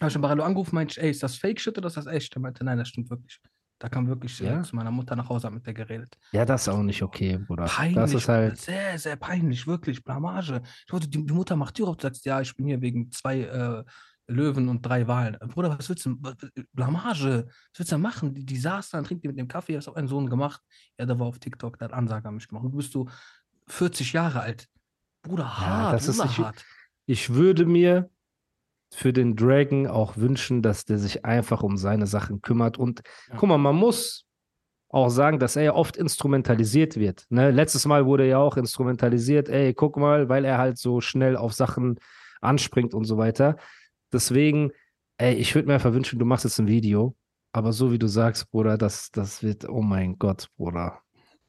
Habe 0.00 0.08
ich 0.08 0.12
schon 0.12 0.22
Barello 0.22 0.42
angerufen, 0.42 0.74
meinte 0.74 0.92
ich, 0.92 1.02
ey, 1.02 1.10
ist 1.10 1.22
das 1.22 1.36
Fake-Shit 1.36 1.76
oder 1.78 1.86
ist 1.88 1.96
das 1.96 2.06
echt? 2.06 2.34
Er 2.34 2.40
meinte, 2.40 2.64
nein, 2.64 2.78
das 2.78 2.88
stimmt 2.88 3.10
wirklich. 3.10 3.40
Da 3.78 3.88
kam 3.88 4.06
wirklich 4.06 4.40
äh, 4.40 4.46
Ja? 4.46 4.62
zu 4.62 4.74
meiner 4.76 4.90
Mutter 4.90 5.14
nach 5.16 5.28
Hause, 5.28 5.46
hat 5.46 5.54
mit 5.54 5.66
der 5.66 5.74
geredet. 5.74 6.16
Ja, 6.32 6.44
das 6.44 6.62
ist 6.62 6.68
auch 6.68 6.82
nicht 6.82 7.02
okay, 7.02 7.38
Bruder. 7.38 7.64
Peinlich, 7.64 7.96
das 7.96 8.14
ist 8.14 8.28
halt. 8.28 8.58
sehr, 8.58 8.98
sehr 8.98 9.16
peinlich, 9.16 9.66
wirklich, 9.66 10.02
Blamage. 10.02 10.62
Ich 10.86 10.92
wollte, 10.92 11.08
die, 11.08 11.24
die 11.24 11.32
Mutter 11.32 11.56
macht 11.56 11.74
Tür 11.74 11.88
auf, 11.88 11.96
du 11.96 12.02
sagst, 12.02 12.24
ja, 12.24 12.40
ich 12.40 12.54
bin 12.56 12.66
hier 12.66 12.80
wegen 12.80 13.10
zwei 13.10 13.40
äh, 13.42 13.84
Löwen 14.26 14.68
und 14.68 14.82
drei 14.82 15.06
Wahlen. 15.06 15.34
Äh, 15.40 15.46
Bruder, 15.46 15.76
was 15.76 15.88
willst 15.88 16.06
du, 16.06 16.16
Blamage, 16.72 17.46
was 17.46 17.78
willst 17.78 17.92
du 17.92 17.96
da 17.96 17.98
machen? 17.98 18.34
Die, 18.34 18.44
die 18.44 18.56
saß 18.56 18.90
da 18.90 18.98
und 18.98 19.06
trinkt 19.06 19.24
die 19.24 19.28
mit 19.28 19.38
dem 19.38 19.48
Kaffee, 19.48 19.74
das 19.74 19.86
hat 19.86 19.96
mein 19.96 20.08
Sohn 20.08 20.30
gemacht. 20.30 20.62
Ja, 20.98 21.06
der 21.06 21.18
war 21.18 21.26
auf 21.26 21.38
TikTok, 21.38 21.78
der 21.78 21.88
hat 21.88 21.94
Ansage 21.94 22.28
an 22.28 22.34
mich 22.34 22.48
gemacht. 22.48 22.64
Du 22.64 22.70
bist 22.76 22.92
so 22.92 23.08
40 23.68 24.12
Jahre 24.12 24.40
alt. 24.40 24.66
Bruder, 25.22 25.58
hart, 25.58 25.94
das 25.94 26.08
ist 26.08 26.38
hart. 26.38 26.64
Ich 27.06 27.32
würde 27.32 27.66
mir 27.66 28.10
für 28.94 29.12
den 29.12 29.36
Dragon 29.36 29.86
auch 29.86 30.16
wünschen, 30.16 30.62
dass 30.62 30.84
der 30.84 30.98
sich 30.98 31.24
einfach 31.24 31.62
um 31.62 31.76
seine 31.76 32.06
Sachen 32.06 32.40
kümmert. 32.42 32.78
Und 32.78 33.02
Ja. 33.28 33.36
guck 33.36 33.48
mal, 33.48 33.58
man 33.58 33.76
muss 33.76 34.24
auch 34.88 35.08
sagen, 35.08 35.38
dass 35.40 35.56
er 35.56 35.62
ja 35.64 35.74
oft 35.74 35.96
instrumentalisiert 35.96 36.96
wird. 36.96 37.24
Ne? 37.28 37.50
Letztes 37.50 37.84
Mal 37.86 38.06
wurde 38.06 38.22
er 38.24 38.28
ja 38.28 38.38
auch 38.38 38.56
instrumentalisiert, 38.56 39.48
ey, 39.48 39.74
guck 39.74 39.96
mal, 39.96 40.28
weil 40.28 40.44
er 40.44 40.58
halt 40.58 40.78
so 40.78 41.00
schnell 41.00 41.36
auf 41.36 41.52
Sachen 41.52 41.98
anspringt 42.40 42.94
und 42.94 43.04
so 43.04 43.16
weiter. 43.18 43.56
Deswegen, 44.12 44.70
ey, 45.18 45.34
ich 45.34 45.54
würde 45.54 45.66
mir 45.68 45.74
einfach 45.74 45.92
wünschen, 45.92 46.18
du 46.20 46.24
machst 46.24 46.44
jetzt 46.44 46.58
ein 46.60 46.68
Video, 46.68 47.16
aber 47.52 47.72
so 47.72 47.90
wie 47.90 47.98
du 47.98 48.06
sagst, 48.06 48.50
Bruder, 48.50 48.78
das, 48.78 49.10
das 49.10 49.42
wird, 49.42 49.68
oh 49.68 49.82
mein 49.82 50.16
Gott, 50.18 50.48
Bruder. 50.56 51.00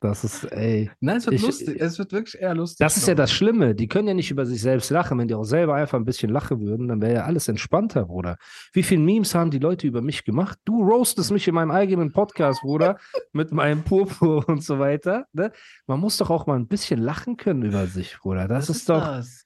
Das 0.07 0.23
ist, 0.23 0.43
ey. 0.51 0.89
Nein, 0.99 1.17
es 1.17 1.25
wird 1.25 1.35
Ich- 1.35 1.41
lustig. 1.41 1.79
Es 1.79 1.97
wird 1.99 2.11
wirklich 2.11 2.41
eher 2.41 2.53
lustig. 2.55 2.77
Das 2.79 2.97
ist 2.97 3.07
ja 3.07 3.15
das 3.15 3.31
Schlimme. 3.31 3.75
Die 3.75 3.87
können 3.87 4.07
ja 4.07 4.13
nicht 4.13 4.31
über 4.31 4.45
sich 4.45 4.61
selbst 4.61 4.89
lachen. 4.89 5.17
Wenn 5.19 5.27
die 5.27 5.33
auch 5.35 5.43
selber 5.43 5.75
einfach 5.75 5.97
ein 5.97 6.05
bisschen 6.05 6.31
lachen 6.31 6.59
würden, 6.61 6.87
dann 6.87 7.01
wäre 7.01 7.13
ja 7.13 7.23
alles 7.25 7.47
entspannter, 7.47 8.05
Bruder. 8.05 8.37
Wie 8.73 8.83
viele 8.83 9.01
Memes 9.01 9.35
haben 9.35 9.51
die 9.51 9.59
Leute 9.59 9.87
über 9.87 10.01
mich 10.01 10.23
gemacht? 10.23 10.57
Du 10.65 10.83
roastest 10.83 11.31
mich 11.31 11.47
in 11.47 11.55
meinem 11.55 11.71
eigenen 11.71 12.11
Podcast, 12.11 12.61
Bruder, 12.61 12.97
mit 13.33 13.51
meinem 13.51 13.83
Purpur 13.83 14.47
und 14.49 14.63
so 14.63 14.79
weiter. 14.79 15.25
Ne? 15.33 15.51
Man 15.87 15.99
muss 15.99 16.17
doch 16.17 16.29
auch 16.29 16.47
mal 16.47 16.55
ein 16.57 16.67
bisschen 16.67 16.99
lachen 17.01 17.37
können 17.37 17.63
über 17.63 17.87
sich, 17.87 18.17
Bruder. 18.19 18.47
Das, 18.47 18.69
ich. 18.69 18.75
ist 18.77 18.89
doch, 18.89 19.03
das. 19.03 19.44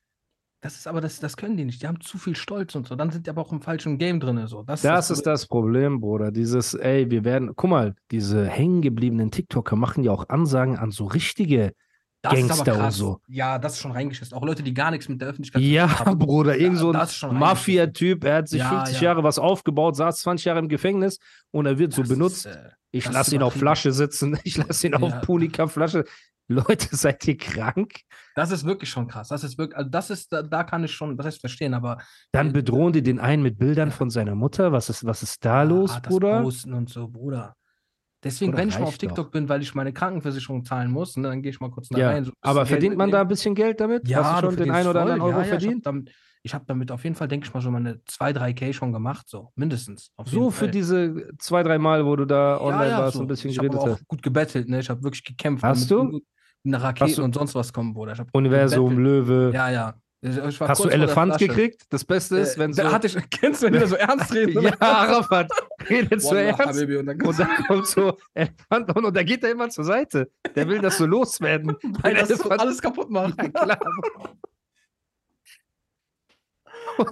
Das 0.62 0.76
ist 0.76 0.88
aber, 0.88 1.00
das, 1.00 1.20
das 1.20 1.38
können 1.38 1.56
die 1.56 1.64
nicht. 1.64 1.82
Die 1.82 1.88
haben 1.88 2.02
zu 2.02 2.18
viel 2.18 2.36
Stolz 2.36 2.76
und 2.76 2.86
so. 2.88 2.96
Dann 2.96 3.12
sind 3.12 3.26
die 3.26 3.30
aber 3.30 3.42
auch 3.42 3.52
im 3.54 3.62
falschen 3.62 3.98
Game 3.98 4.20
drin. 4.20 4.46
So. 4.48 4.64
Das, 4.64 4.82
Das 4.82 5.10
ist 5.10 5.26
das 5.26 5.48
Problem, 5.48 6.02
Bruder. 6.02 6.32
Dieses, 6.32 6.74
ey, 6.74 7.10
wir 7.10 7.24
werden, 7.24 7.54
guck 7.56 7.70
mal, 7.70 7.96
diese 8.12 8.46
hängengebliebenen 8.46 9.32
TikToker 9.32 9.78
machen 9.78 10.04
ja 10.04 10.12
auch 10.12 10.28
Ansagen 10.28 10.78
an 10.78 10.92
so 10.92 11.06
richtige 11.06 11.72
Das 12.22 12.34
ist 12.34 12.50
Gangster 12.50 12.84
und 12.84 12.92
so. 12.92 13.22
Ja, 13.28 13.58
das 13.58 13.74
ist 13.74 13.80
schon 13.80 13.94
reingeschissen. 13.94 14.36
Auch 14.38 14.44
Leute, 14.44 14.62
die 14.62 14.74
gar 14.74 14.92
nichts 14.92 15.08
mit 15.08 15.22
der 15.22 15.30
Öffentlichkeit 15.30 15.62
Ja, 15.62 16.00
haben. 16.00 16.20
Bruder, 16.20 16.58
irgend 16.58 16.76
Ja, 16.80 16.82
so 16.82 16.92
das 16.92 17.16
ist 17.16 17.24
ein 17.24 17.38
Mafia-Typ, 17.38 18.26
er 18.26 18.36
hat 18.36 18.50
sich 18.50 18.60
Ja, 18.60 18.70
50 18.70 18.96
ja. 19.00 19.06
Jahre 19.06 19.24
was 19.24 19.40
aufgebaut, 19.40 19.96
saß 19.96 20.20
20 20.20 20.44
Jahre 20.44 20.60
im 20.60 20.68
Gefängnis 20.68 21.20
und 21.52 21.68
er 21.68 21.80
wird 21.80 21.94
so 21.94 22.02
Das 22.02 22.10
benutzt. 22.10 22.46
Ist, 22.48 22.56
äh, 22.58 22.70
ich 22.92 23.06
das 23.06 23.14
lasse 23.14 23.30
ist 23.30 23.34
ihn 23.36 23.44
auf. 23.44 23.54
Flasche 23.54 23.94
sitzen, 23.94 24.38
ich 24.44 24.58
lasse 24.58 24.88
ihn 24.88 24.96
auf 24.96 25.10
Ja. 25.10 25.20
Punika-Flasche. 25.22 26.04
Leute, 26.50 26.88
seid 26.96 27.26
ihr 27.28 27.38
krank? 27.38 28.02
das 28.36 28.52
ist 28.52 28.66
wirklich 28.66 28.90
schon 28.90 29.08
krass. 29.08 29.30
Das 29.30 29.44
ist 29.44 29.58
wirklich, 29.58 29.78
also 29.78 29.90
das 29.90 30.10
ist, 30.10 30.32
da, 30.34 30.42
da 30.42 30.64
kann 30.64 30.84
ich 30.84 30.92
schon, 30.94 31.16
das 31.18 31.26
heißt 31.28 31.40
verstehen, 31.40 31.74
aber 31.74 31.98
Dann 32.32 32.50
Äh, 32.50 32.54
bedrohen 32.54 32.94
die 32.94 33.02
den 33.04 33.20
einen 33.20 33.44
mit 33.44 33.58
Bildern 33.58 33.92
von 33.92 34.10
seiner 34.10 34.36
Mutter. 34.36 34.72
Was 34.72 34.90
ist, 34.90 35.06
was 35.06 35.24
ist 35.24 35.46
da 35.46 35.64
los, 35.64 35.92
ah, 35.92 36.00
das 36.00 36.10
Bruder? 36.14 36.42
Posten 36.42 36.74
und 36.74 36.90
so, 36.90 37.08
Bruder. 37.08 37.56
Deswegen, 38.24 38.52
Bruder, 38.52 38.64
wenn 38.64 38.70
ich 38.70 38.80
mal 38.80 38.86
auf 38.86 38.98
TikTok 38.98 39.28
doch. 39.28 39.32
bin, 39.32 39.48
weil 39.48 39.62
ich 39.62 39.74
meine 39.76 39.94
Krankenversicherung 39.94 40.66
zahlen 40.66 40.92
muss, 40.92 41.16
ne, 41.16 41.30
dann 41.30 41.42
gehe 41.42 41.52
ich 41.52 41.60
mal 41.60 41.72
kurz 41.72 41.88
da 41.90 41.98
Ja, 41.98 42.10
rein. 42.10 42.26
so 42.26 42.32
aber 42.42 42.62
bisschen 42.62 42.68
Geld 42.68 42.82
verdient 42.82 42.98
man 42.98 43.12
da 43.12 43.22
ein 43.22 43.28
bisschen 43.28 43.56
Geld 43.56 43.80
damit? 43.80 44.08
Ja, 44.10 44.24
Hast 44.24 44.44
du 44.44 44.48
schon 44.48 44.58
den 44.58 44.72
einen 44.72 44.88
oder 44.90 45.02
anderen. 45.02 45.22
Euro 45.22 45.32
ja, 45.40 45.44
ja, 45.44 45.46
verdient? 45.46 45.88
Ich 46.42 46.54
habe 46.54 46.64
damit, 46.68 46.90
auf 46.92 47.04
jeden 47.04 47.16
Fall, 47.18 47.28
denke 47.28 47.48
ich 47.48 47.54
mal, 47.54 47.60
so 47.62 47.70
meine 47.70 48.02
2, 48.06 48.32
3K 48.32 48.74
schon 48.74 48.94
gemacht, 48.94 49.28
so 49.30 49.52
mindestens. 49.56 50.12
Auf 50.16 50.28
So 50.30 50.52
für 50.52 50.70
diese 50.70 51.28
zwei, 51.38 51.64
drei 51.64 51.78
Mal, 51.80 52.06
wo 52.06 52.16
du 52.16 52.26
da 52.26 52.60
online 52.62 52.92
warst, 52.98 53.18
so. 53.18 53.22
ein 53.24 53.28
bisschen 53.28 53.52
Ich 53.52 53.58
habe 53.58 53.68
geredet 53.70 53.90
auch 53.90 53.96
hast. 53.96 54.08
gut 54.08 54.22
gebettelt, 54.24 54.70
ne? 54.70 54.80
Ich 54.80 54.90
habe 54.90 55.04
wirklich 55.04 55.24
gekämpft. 55.24 55.64
Hast 55.64 55.92
du? 55.92 56.22
Eine 56.66 56.82
Raketen 56.82 57.16
du- 57.16 57.24
und 57.24 57.34
sonst 57.36 57.56
was 57.56 57.72
kommen, 57.74 57.94
Bruder. 57.94 58.16
Universum. 58.34 58.98
Löwe. 59.00 59.52
Ja, 59.54 59.70
ja. 59.70 59.96
Hast 60.22 60.84
du 60.84 60.90
Elefant 60.90 61.38
gekriegt? 61.38 61.84
Das 61.90 62.04
Beste 62.04 62.38
ist, 62.40 62.58
Äh, 62.58 62.60
wenn 62.60 62.74
so. 62.74 62.82
da 62.84 62.92
hatte 62.92 63.08
ich, 63.08 63.16
kennst 63.30 63.62
du, 63.64 63.68
wenn 63.68 63.80
die 63.80 63.88
so 63.88 63.96
ernst 63.96 64.34
reden? 64.34 64.62
ja, 64.64 64.74
Arafat 64.80 65.50
redet 65.90 66.22
so 66.22 66.36
ernst. 66.36 66.60
Habibi, 66.60 66.98
und 66.98 67.06
dann, 67.06 67.22
Und 67.22 67.40
dann 67.40 67.48
kommt 67.68 67.88
so 67.88 68.18
Elefant 68.34 68.94
und, 68.98 69.06
und 69.06 69.16
da 69.16 69.24
geht 69.24 69.44
er 69.46 69.52
immer 69.52 69.70
zur 69.70 69.86
Seite. 69.86 70.30
Der 70.56 70.68
will 70.68 70.80
das 70.82 70.98
so 70.98 71.06
loswerden. 71.06 71.74
weil 72.02 72.16
das 72.16 72.28
so 72.28 72.50
alles 72.50 72.82
kaputt 72.82 73.10
macht. 73.10 73.36
Ja, 73.42 73.48
klar. 73.48 73.80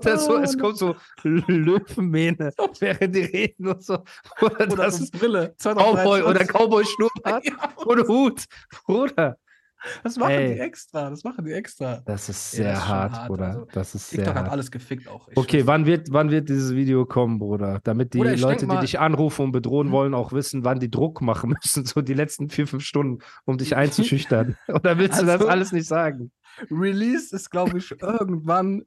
Das 0.02 0.26
so, 0.26 0.34
Oh, 0.36 0.38
es 0.40 0.56
ne. 0.56 0.62
kommt 0.62 0.78
so 0.78 0.96
Löwenmähne, 1.24 2.52
während 2.80 3.16
die 3.16 3.22
reden 3.22 3.68
und 3.68 3.84
so. 3.84 4.00
Oder 4.42 4.56
Oder 4.62 4.76
das 4.76 5.00
ist 5.00 5.12
Brille. 5.18 5.56
Cowboy 5.58 6.22
223. 6.22 6.26
oder 6.26 6.46
Cowboy-Schnurrbart 6.46 7.46
Ja, 7.46 8.08
Hut. 8.08 8.46
Bruder. 8.86 9.38
das 10.04 10.18
machen 10.18 10.32
Ey. 10.32 10.56
die 10.56 10.60
extra. 10.60 11.10
Das 11.10 11.24
machen 11.24 11.46
die 11.46 11.52
extra. 11.52 12.02
Das 12.06 12.30
ist 12.30 12.54
Ja, 12.54 12.58
sehr 12.58 12.72
das 12.74 12.80
ist 12.80 12.86
schon 12.88 12.96
hart, 12.96 13.14
hart, 13.14 13.28
Bruder. 13.28 13.46
also 13.48 13.68
das 13.72 13.96
ist 13.96 14.10
sehr 14.10 14.18
TikTok 14.20 14.36
hat 14.36 14.44
hart. 14.44 14.52
alles 14.52 14.72
gefickt 14.72 15.08
auch. 15.08 15.28
Ich 15.30 15.38
Okay, 15.38 15.68
wann 15.68 15.86
wird, 15.86 16.08
wann 16.12 16.32
wird 16.32 16.50
dieses 16.50 16.74
Video 16.74 17.06
kommen, 17.06 17.40
Bruder? 17.40 17.80
Damit 17.84 18.14
die 18.14 18.20
Leute, 18.20 18.38
denk 18.42 18.60
die 18.60 18.66
mal- 18.66 18.82
dich 18.82 19.00
anrufen 19.00 19.46
und 19.46 19.52
bedrohen 19.52 19.88
Hm? 19.88 19.94
wollen, 19.94 20.14
auch 20.14 20.34
wissen, 20.34 20.64
wann 20.66 20.80
die 20.80 20.90
Druck 20.92 21.22
machen 21.22 21.50
müssen, 21.64 21.86
so 21.86 22.02
die 22.02 22.14
letzten 22.16 22.50
vier, 22.50 22.68
fünf 22.68 22.84
Stunden, 22.84 23.20
um 23.46 23.58
dich 23.58 23.76
einzuschüchtern. 23.76 24.58
Oder 24.68 24.98
willst 24.98 25.22
du 25.22 25.26
das 25.26 25.36
Also- 25.36 25.48
alles 25.48 25.72
nicht 25.72 25.88
sagen? 25.88 26.32
Release 26.72 27.36
ist, 27.36 27.52
glaube 27.52 27.78
ich, 27.78 27.92
irgendwann. 28.02 28.84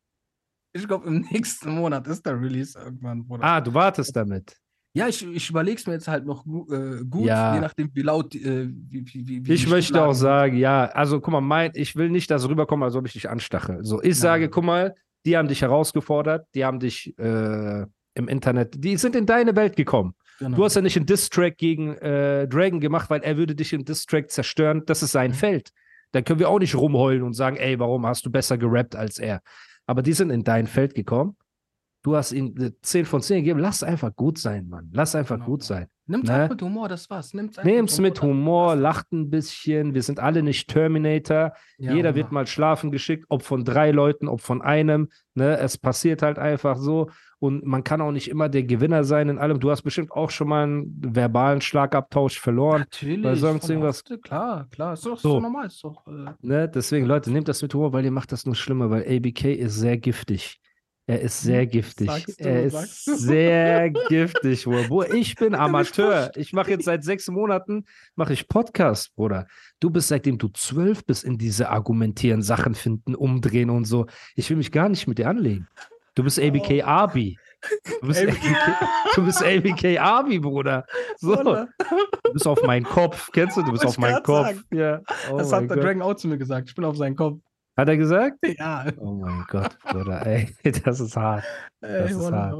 Ich 0.72 0.86
glaube, 0.86 1.06
im 1.08 1.20
nächsten 1.32 1.70
Monat 1.70 2.06
ist 2.06 2.24
der 2.26 2.40
Release 2.40 2.78
irgendwann, 2.78 3.24
Bruder. 3.26 3.44
Ah, 3.44 3.60
du 3.60 3.72
wartest 3.74 4.14
damit. 4.14 4.56
Ja, 4.92 5.06
ich, 5.06 5.24
ich 5.24 5.48
überlege 5.50 5.76
es 5.78 5.86
mir 5.86 5.92
jetzt 5.92 6.08
halt 6.08 6.26
noch 6.26 6.44
äh, 6.44 7.04
gut, 7.08 7.26
Ja. 7.26 7.54
je 7.54 7.60
nachdem, 7.60 7.90
wie 7.94 8.02
laut, 8.02 8.34
äh, 8.34 8.68
wie, 8.68 9.04
wie, 9.06 9.46
wie, 9.46 9.52
Ich 9.52 9.68
möchte 9.68 10.02
auch 10.02 10.14
sagen, 10.14 10.56
ja, 10.56 10.86
also 10.86 11.20
guck 11.20 11.30
mal, 11.32 11.40
mein, 11.40 11.70
ich 11.74 11.94
will 11.94 12.10
nicht, 12.10 12.28
dass 12.30 12.42
es 12.42 12.48
rüberkommt, 12.48 12.82
als 12.82 12.96
ob 12.96 13.06
ich 13.06 13.12
dich 13.12 13.30
anstache. 13.30 13.78
So, 13.82 14.00
ich 14.00 14.06
Nein. 14.08 14.14
sage, 14.14 14.48
guck 14.48 14.64
mal, 14.64 14.96
die 15.24 15.36
haben 15.36 15.46
dich 15.46 15.62
herausgefordert, 15.62 16.46
die 16.56 16.64
haben 16.64 16.80
dich 16.80 17.16
äh, 17.18 17.82
im 18.14 18.26
Internet, 18.28 18.82
die 18.82 18.96
sind 18.96 19.14
in 19.14 19.26
deine 19.26 19.54
Welt 19.54 19.76
gekommen. 19.76 20.14
Genau. 20.40 20.56
Du 20.56 20.64
hast 20.64 20.74
ja 20.74 20.82
nicht 20.82 20.96
einen 20.96 21.06
Diss-Track 21.06 21.56
gegen 21.56 21.94
äh, 21.98 22.48
Dragon 22.48 22.80
gemacht, 22.80 23.10
weil 23.10 23.20
er 23.22 23.36
würde 23.36 23.54
dich 23.54 23.72
im 23.72 23.84
Diss-Track 23.84 24.30
zerstören. 24.30 24.82
Das 24.86 25.02
ist 25.04 25.12
sein 25.12 25.30
Mhm. 25.30 25.34
Feld. 25.34 25.70
Dann 26.12 26.24
können 26.24 26.40
wir 26.40 26.48
auch 26.48 26.58
nicht 26.58 26.74
rumheulen 26.74 27.22
und 27.22 27.34
sagen, 27.34 27.56
ey, 27.58 27.78
warum 27.78 28.06
hast 28.06 28.26
du 28.26 28.30
besser 28.30 28.58
gerappt 28.58 28.96
als 28.96 29.18
er? 29.18 29.40
Aber 29.90 30.02
die 30.02 30.12
sind 30.12 30.30
in 30.30 30.44
dein 30.44 30.68
Feld 30.68 30.94
gekommen. 30.94 31.36
Du 32.02 32.14
hast 32.14 32.30
ihm 32.30 32.54
äh, 32.58 32.70
10 32.80 33.06
von 33.06 33.22
10 33.22 33.38
gegeben. 33.38 33.58
Lass 33.58 33.82
einfach 33.82 34.14
gut 34.14 34.38
sein, 34.38 34.68
Mann. 34.68 34.88
Lass 34.92 35.16
einfach 35.16 35.34
Genau. 35.34 35.46
gut 35.46 35.64
sein. 35.64 35.88
Nimm's 36.10 36.28
ne? 36.28 36.48
mit 36.50 36.60
Humor, 36.62 36.88
das 36.88 37.08
war's. 37.08 37.32
Nimm's 37.34 37.56
einfach 37.58 37.70
Nehm's 37.70 37.98
mit 38.00 38.20
Humor, 38.20 38.76
lacht 38.76 39.12
ein 39.12 39.30
bisschen. 39.30 39.94
Wir 39.94 40.02
sind 40.02 40.20
alle 40.20 40.42
nicht 40.42 40.68
Terminator. 40.68 41.52
Ja, 41.78 41.92
Jeder 41.94 42.10
Humor. 42.10 42.14
wird 42.16 42.32
mal 42.32 42.46
schlafen 42.46 42.90
geschickt, 42.90 43.24
ob 43.28 43.42
von 43.42 43.64
drei 43.64 43.90
Leuten, 43.92 44.28
ob 44.28 44.40
von 44.40 44.60
einem. 44.60 45.08
Ne? 45.34 45.56
Es 45.58 45.78
passiert 45.78 46.22
halt 46.22 46.38
einfach 46.38 46.76
so. 46.76 47.08
Und 47.38 47.64
man 47.64 47.84
kann 47.84 48.02
auch 48.02 48.12
nicht 48.12 48.28
immer 48.28 48.50
der 48.50 48.64
Gewinner 48.64 49.02
sein 49.02 49.30
in 49.30 49.38
allem. 49.38 49.60
Du 49.60 49.70
hast 49.70 49.80
bestimmt 49.82 50.10
auch 50.12 50.28
schon 50.30 50.48
mal 50.48 50.64
einen 50.64 51.00
verbalen 51.02 51.62
Schlagabtausch 51.62 52.38
verloren. 52.38 52.80
Natürlich. 52.80 53.24
Weil 53.24 53.36
sonst 53.36 53.70
irgendwas- 53.70 54.02
oft, 54.10 54.22
Klar, 54.22 54.66
klar. 54.70 54.92
Ist 54.92 55.06
doch 55.06 55.16
So. 55.18 55.30
so 55.30 55.40
normal. 55.40 55.66
Ist 55.68 55.82
doch, 55.82 56.06
äh, 56.06 56.32
Ne? 56.42 56.68
Deswegen, 56.68 57.06
Leute, 57.06 57.30
nehmt 57.32 57.48
das 57.48 57.62
mit 57.62 57.72
Humor, 57.72 57.92
weil 57.94 58.04
ihr 58.04 58.10
macht 58.10 58.32
das 58.32 58.44
nur 58.44 58.54
schlimmer, 58.54 58.90
weil 58.90 59.04
ABK 59.08 59.54
ist 59.54 59.76
sehr 59.76 59.96
giftig. 59.96 60.58
Er 61.10 61.20
ist 61.20 61.40
sehr 61.40 61.66
giftig. 61.66 62.08
Hm, 62.08 62.14
Sagst 62.20 62.40
du, 62.40 62.44
er 62.44 62.64
ist 62.66 63.04
sehr 63.04 63.90
giftig, 64.08 64.64
Bruder. 64.64 65.12
Ich 65.12 65.34
bin 65.34 65.54
Amateur. 65.56 66.30
Ich 66.36 66.52
mache 66.52 66.70
jetzt 66.70 66.84
seit 66.84 67.02
sechs 67.02 67.26
Monaten 67.28 67.84
mache 68.14 68.32
ich 68.32 68.46
Podcast, 68.46 69.14
Bruder. 69.16 69.46
Du 69.80 69.90
bist 69.90 70.06
seitdem 70.08 70.38
du 70.38 70.48
zwölf 70.48 71.04
bist 71.04 71.24
in 71.24 71.36
diese 71.36 71.68
Argumentieren, 71.70 72.42
Sachen 72.42 72.74
finden, 72.76 73.16
umdrehen 73.16 73.70
und 73.70 73.86
so. 73.86 74.06
Ich 74.36 74.48
will 74.50 74.56
mich 74.56 74.70
gar 74.70 74.88
nicht 74.88 75.08
mit 75.08 75.18
dir 75.18 75.28
anlegen. 75.28 75.66
Du 76.14 76.22
bist 76.22 76.38
ABK 76.38 76.82
Abi. 76.84 77.36
Du 78.00 78.06
bist 78.06 78.22
ABK. 78.22 78.78
Du 79.14 79.24
bist 79.24 79.42
ABK 79.42 79.98
Abi, 79.98 80.38
Bruder. 80.38 80.84
So, 81.18 81.34
du 81.34 81.66
bist 82.32 82.46
auf 82.46 82.62
meinen 82.62 82.84
Kopf. 82.84 83.30
Kennst 83.32 83.56
du? 83.56 83.62
Du 83.62 83.72
bist 83.72 83.84
auf 83.84 83.98
meinen 83.98 84.22
Kopf. 84.22 84.62
Ja. 84.72 85.00
Oh 85.30 85.38
das 85.38 85.50
mein 85.50 85.62
hat 85.64 85.70
der 85.70 85.76
Gott. 85.76 85.84
Dragon 85.86 86.02
auch 86.02 86.14
zu 86.14 86.28
mir 86.28 86.38
gesagt. 86.38 86.68
Ich 86.68 86.74
bin 86.74 86.84
auf 86.84 86.96
seinen 86.96 87.16
Kopf. 87.16 87.40
Hat 87.76 87.88
er 87.88 87.96
gesagt? 87.96 88.38
Ja. 88.58 88.86
Oh 88.98 89.12
mein 89.12 89.44
Gott, 89.48 89.78
Bruder, 89.80 90.26
ey, 90.26 90.48
das 90.84 91.00
ist 91.00 91.16
hart. 91.16 91.44
Ey, 91.80 92.10
ist 92.10 92.30
hart. 92.30 92.54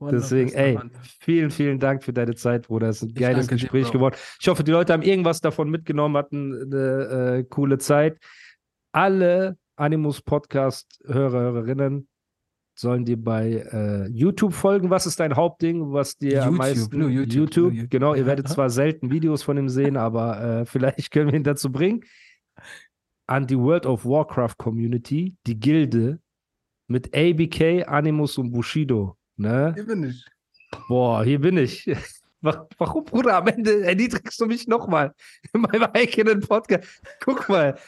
Deswegen, 0.00 0.52
ey, 0.52 0.78
vielen, 1.20 1.50
vielen 1.50 1.78
Dank 1.78 2.04
für 2.04 2.12
deine 2.12 2.34
Zeit, 2.34 2.68
Bruder. 2.68 2.88
Es 2.88 3.02
ist 3.02 3.10
ein 3.10 3.14
geiles 3.14 3.46
dir, 3.46 3.54
Gespräch 3.56 3.86
Bro. 3.86 3.92
geworden. 3.92 4.16
Ich 4.40 4.48
hoffe, 4.48 4.62
die 4.62 4.72
Leute 4.72 4.92
haben 4.92 5.02
irgendwas 5.02 5.40
davon 5.40 5.70
mitgenommen, 5.70 6.16
hatten 6.16 6.72
eine 6.72 7.38
äh, 7.38 7.44
coole 7.44 7.78
Zeit. 7.78 8.18
Alle 8.92 9.56
Animus 9.76 10.20
Podcast-Hörer, 10.20 11.40
Hörerinnen 11.40 12.06
sollen 12.80 13.04
dir 13.04 13.22
bei 13.22 13.66
äh, 13.72 14.06
YouTube 14.08 14.54
folgen. 14.54 14.90
Was 14.90 15.06
ist 15.06 15.20
dein 15.20 15.36
Hauptding, 15.36 15.92
was 15.92 16.16
dir 16.16 16.42
am 16.42 16.54
YouTube, 16.54 16.58
meisten 16.58 16.98
nur 16.98 17.08
YouTube, 17.10 17.56
nur 17.56 17.72
YouTube. 17.72 17.90
Genau, 17.90 18.14
ihr 18.14 18.26
werdet 18.26 18.48
zwar 18.48 18.70
selten 18.70 19.10
Videos 19.10 19.42
von 19.42 19.56
ihm 19.58 19.68
sehen, 19.68 19.96
aber 19.96 20.60
äh, 20.60 20.64
vielleicht 20.66 21.10
können 21.10 21.30
wir 21.30 21.34
ihn 21.34 21.44
dazu 21.44 21.70
bringen. 21.70 22.02
An 23.30 23.46
die 23.46 23.56
World 23.56 23.86
of 23.86 24.04
Warcraft 24.04 24.56
Community, 24.58 25.36
die 25.46 25.60
Gilde 25.60 26.18
mit 26.88 27.14
ABK, 27.14 27.86
Animus 27.86 28.36
und 28.38 28.50
Bushido. 28.50 29.16
Ne? 29.36 29.70
Hier 29.76 29.86
bin 29.86 30.02
ich. 30.02 30.26
Boah, 30.88 31.22
hier 31.22 31.40
bin 31.40 31.56
ich. 31.56 31.86
Wa- 32.40 32.66
Warum, 32.76 33.04
Bruder? 33.04 33.36
Am 33.36 33.46
Ende 33.46 33.84
erniedrigst 33.84 34.40
du 34.40 34.46
mich 34.46 34.66
nochmal 34.66 35.14
in 35.52 35.60
meinem 35.60 35.84
eigenen 35.94 36.40
Podcast. 36.40 36.88
Guck 37.24 37.48
mal. 37.48 37.78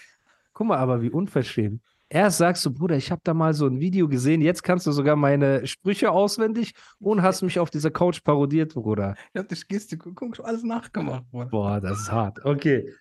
Guck 0.52 0.68
mal, 0.68 0.78
aber 0.78 1.02
wie 1.02 1.11
unverschämt. 1.11 1.83
Erst 2.09 2.38
sagst 2.38 2.64
du, 2.64 2.72
Bruder, 2.72 2.96
ich 2.96 3.11
habe 3.11 3.22
da 3.24 3.35
mal 3.35 3.52
so 3.52 3.66
ein 3.66 3.81
Video 3.81 4.07
gesehen, 4.07 4.42
jetzt 4.42 4.62
kannst 4.62 4.87
du 4.87 4.92
sogar 4.92 5.16
meine 5.16 5.66
Sprüche 5.66 6.12
auswendig 6.12 6.72
und 7.00 7.20
hast 7.22 7.42
mich 7.42 7.59
auf 7.59 7.70
dieser 7.70 7.90
Couch 7.90 8.22
parodiert, 8.22 8.74
Bruder. 8.74 9.16
Ich 9.35 9.40
hab 9.40 9.48
dich 9.48 9.66
und 10.07 10.14
guck, 10.14 10.38
alles 10.44 10.62
nachgemacht. 10.62 11.28
Bruder. 11.33 11.46
Boah, 11.46 11.81
das 11.81 12.02
ist 12.02 12.12
hart. 12.12 12.44
Okay. 12.44 12.92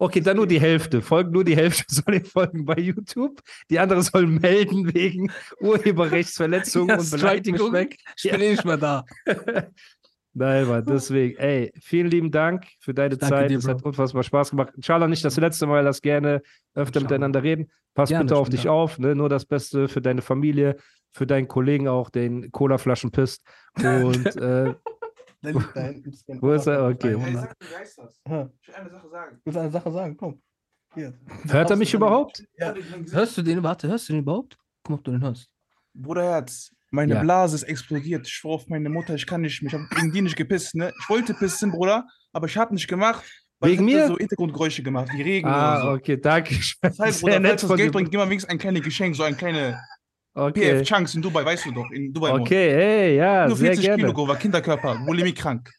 Okay, 0.00 0.20
dann 0.20 0.36
nur 0.36 0.46
die 0.46 0.60
Hälfte. 0.60 1.02
Folgen 1.02 1.32
nur 1.32 1.42
die 1.44 1.56
Hälfte 1.56 1.84
soll 1.88 2.14
ihr 2.14 2.24
folgen 2.24 2.64
bei 2.64 2.76
YouTube. 2.76 3.40
Die 3.68 3.78
andere 3.78 4.02
soll 4.02 4.26
melden 4.26 4.94
wegen 4.94 5.30
Urheberrechtsverletzung 5.60 6.88
Ja, 6.88 6.98
und 6.98 7.10
Beleidigung. 7.10 7.72
weg. 7.72 7.96
Ich 8.16 8.24
Ja. 8.24 8.32
bin 8.32 8.42
eh 8.42 8.50
nicht 8.52 8.64
mehr 8.64 8.76
da. 8.76 9.04
Nein, 10.34 10.68
Mann, 10.68 10.84
deswegen, 10.86 11.36
ey, 11.38 11.72
vielen 11.80 12.06
lieben 12.08 12.30
Dank 12.30 12.64
für 12.78 12.94
deine 12.94 13.16
Danke 13.16 13.34
Zeit. 13.34 13.50
dir, 13.50 13.58
es 13.58 13.66
hat 13.66 13.82
unfassbar 13.82 14.22
Spaß 14.22 14.50
gemacht. 14.50 14.72
Inshallah 14.76 15.08
nicht 15.08 15.24
das 15.24 15.36
letzte 15.36 15.66
Mal, 15.66 15.82
lass 15.82 16.00
gerne 16.00 16.42
öfter 16.74 17.00
miteinander 17.00 17.42
reden. 17.42 17.72
Pass 17.94 18.10
Gerne, 18.10 18.24
bitte 18.26 18.36
auf 18.36 18.48
dich 18.48 18.64
da. 18.64 18.70
auf, 18.70 19.00
ne? 19.00 19.16
Nur 19.16 19.28
das 19.28 19.44
Beste 19.46 19.88
für 19.88 20.00
deine 20.00 20.22
Familie, 20.22 20.76
für 21.10 21.26
deinen 21.26 21.48
Kollegen 21.48 21.88
auch, 21.88 22.08
den 22.10 22.52
Colaflaschen 22.52 23.10
pisst. 23.10 23.42
Und 23.82 24.36
äh, 24.36 24.74
Der 25.42 25.52
liegt 25.52 25.76
da 25.76 25.80
hinten. 25.82 26.42
Wo 26.42 26.52
ist 26.52 26.66
er? 26.66 26.86
Okay. 26.88 26.96
Drei 26.98 27.08
Ey, 27.10 27.16
Monate. 27.16 27.54
sag, 27.60 27.70
wie 27.70 27.76
heißt 27.76 27.98
das? 27.98 28.20
Ja. 28.28 28.50
Ich 28.60 28.68
will 28.68 28.74
eine 28.76 28.90
Sache 28.90 29.08
sagen. 29.10 29.40
Willst 29.44 29.56
du 29.56 29.60
eine 29.60 29.70
Sache 29.70 29.92
sagen? 29.92 30.16
Komm. 30.16 30.42
Hier. 30.94 31.14
hört 31.48 31.70
er 31.70 31.76
mich 31.76 31.92
überhaupt? 31.94 32.44
Ja. 32.56 32.74
Hörst 33.12 33.36
du 33.38 33.42
den? 33.42 33.62
Warte, 33.62 33.88
hörst 33.88 34.08
du 34.08 34.14
den 34.14 34.22
überhaupt? 34.22 34.56
Guck 34.82 34.90
mal, 34.90 34.94
ob 34.96 35.04
du 35.04 35.10
den 35.12 35.22
hörst. 35.22 35.48
Bruderherz, 35.94 36.70
meine 36.90 37.14
Ja. 37.14 37.22
Blase 37.22 37.56
ist 37.56 37.62
explodiert. 37.64 38.26
Ich 38.26 38.32
schwor 38.32 38.54
auf 38.56 38.68
meine 38.68 38.88
Mutter, 38.88 39.14
ich 39.14 39.26
kann 39.26 39.42
nicht 39.42 39.62
mehr. 39.62 39.72
Ich 39.72 39.78
habe 39.78 39.86
wegen 40.00 40.12
die 40.12 40.22
nicht 40.22 40.36
gepisst, 40.36 40.74
ne? 40.74 40.92
Ich 41.00 41.08
wollte 41.08 41.34
pissen, 41.34 41.70
Bruder, 41.70 42.06
aber 42.32 42.46
ich 42.46 42.56
habe 42.56 42.72
nicht 42.74 42.88
gemacht. 42.88 43.24
weil 43.60 43.72
Wegen 43.72 43.88
ich 43.88 43.94
hab 43.96 44.02
mir? 44.02 44.08
so 44.08 44.16
Hintergrundgeräusche 44.18 44.82
gemacht, 44.82 45.08
wie 45.12 45.22
Regen 45.22 45.48
Ah, 45.48 45.74
oder 45.74 45.82
so. 45.82 45.90
okay, 45.98 46.16
danke. 46.16 46.54
Das 46.80 46.98
heißt, 46.98 47.18
Sehr 47.20 47.26
Bruder, 47.28 47.40
nett 47.40 47.50
falls 47.60 47.68
das 47.68 47.76
Geld 47.76 47.92
bringt, 47.92 48.10
gib 48.10 48.18
mal 48.18 48.26
wenigstens 48.26 48.50
ein 48.50 48.58
kleines 48.58 48.82
Geschenk, 48.82 49.14
so 49.16 49.24
ein 49.24 49.36
kleine 49.36 49.80
Okay. 50.38 50.80
PF 50.82 50.88
Chunks 50.88 51.14
in 51.14 51.22
Dubai, 51.22 51.44
weißt 51.44 51.66
du 51.66 51.72
doch, 51.72 51.90
in 51.90 52.12
Dubai. 52.12 52.30
wohnt. 52.32 52.42
Okay, 52.42 52.68
ey, 53.10 53.16
ja, 53.16 53.46
Nur 53.48 53.56
sehr 53.56 53.68
40 53.72 53.84
gerne. 53.84 54.04
Kilo, 54.12 54.28
war 54.28 54.36
Kinderkörper, 54.36 55.00
Bulimie 55.04 55.32
krank. 55.34 55.70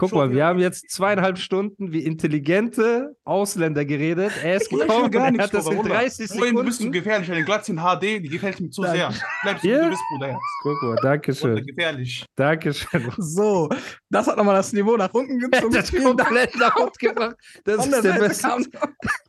Guck 0.00 0.10
Schon 0.10 0.18
mal, 0.18 0.30
wir 0.32 0.44
haben 0.46 0.60
jetzt 0.60 0.88
zweieinhalb 0.92 1.38
Stunden 1.38 1.90
wie 1.92 2.04
intelligente 2.04 3.16
Ausländer 3.24 3.84
geredet. 3.84 4.30
Er 4.44 4.54
ist 4.58 4.70
gekommen, 4.70 5.10
gar 5.10 5.24
er 5.24 5.30
nichts, 5.32 5.46
hat 5.48 5.54
das 5.54 5.66
in 5.68 5.74
Bruder. 5.74 5.88
30 5.88 6.28
Bruder, 6.30 6.52
du 6.52 6.62
bist 6.62 6.76
zu 6.76 6.82
Sekunden. 6.84 6.92
gefährlich, 6.92 7.28
deine 7.28 7.44
Glatze 7.44 7.72
in 7.72 7.78
HD, 7.78 8.02
die 8.22 8.28
gefällt 8.28 8.60
mir 8.60 8.70
zu 8.70 8.82
sehr. 8.84 9.12
Bleib 9.42 9.58
so, 9.58 9.64
wie 9.64 9.72
Ja? 9.72 9.82
du 9.82 9.90
bist, 9.90 10.02
Bruder. 10.12 10.38
Guck 10.62 10.82
mal, 10.84 10.96
danke 11.02 11.34
schön. 11.34 11.66
gefährlich. 11.66 12.24
Danke 12.36 12.72
schön. 12.72 13.10
So, 13.16 13.68
das 14.08 14.28
hat 14.28 14.36
nochmal 14.36 14.54
das 14.54 14.72
Niveau 14.72 14.96
nach 14.96 15.12
unten 15.12 15.36
gezogen. 15.50 15.74
Das 15.74 15.90
komplett 15.92 16.56
nach 16.56 16.76
unten 16.76 16.98
gebracht. 17.00 17.34
Das 17.64 17.84
ist 17.84 18.04
der 18.04 18.12
beste. 18.20 18.48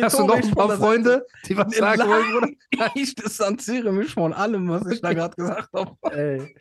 Hast 0.00 0.18
du 0.18 0.26
noch 0.26 0.36
ein 0.36 0.50
paar 0.50 0.70
Freunde, 0.76 1.26
die 1.46 1.56
was 1.56 1.74
sagen 1.76 2.02
wollen, 2.02 2.32
Bruder? 2.32 2.90
Ich 2.94 3.14
distanziere 3.14 3.92
mich 3.92 4.12
von 4.12 4.32
allem, 4.32 4.68
was 4.68 4.86
ich 4.90 5.00
da 5.00 5.12
gerade 5.12 5.34
gesagt 5.36 5.68
habe. 5.72 5.96
Ey, 6.12 6.54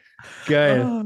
geil. 0.47 0.81
Ah. 0.83 1.03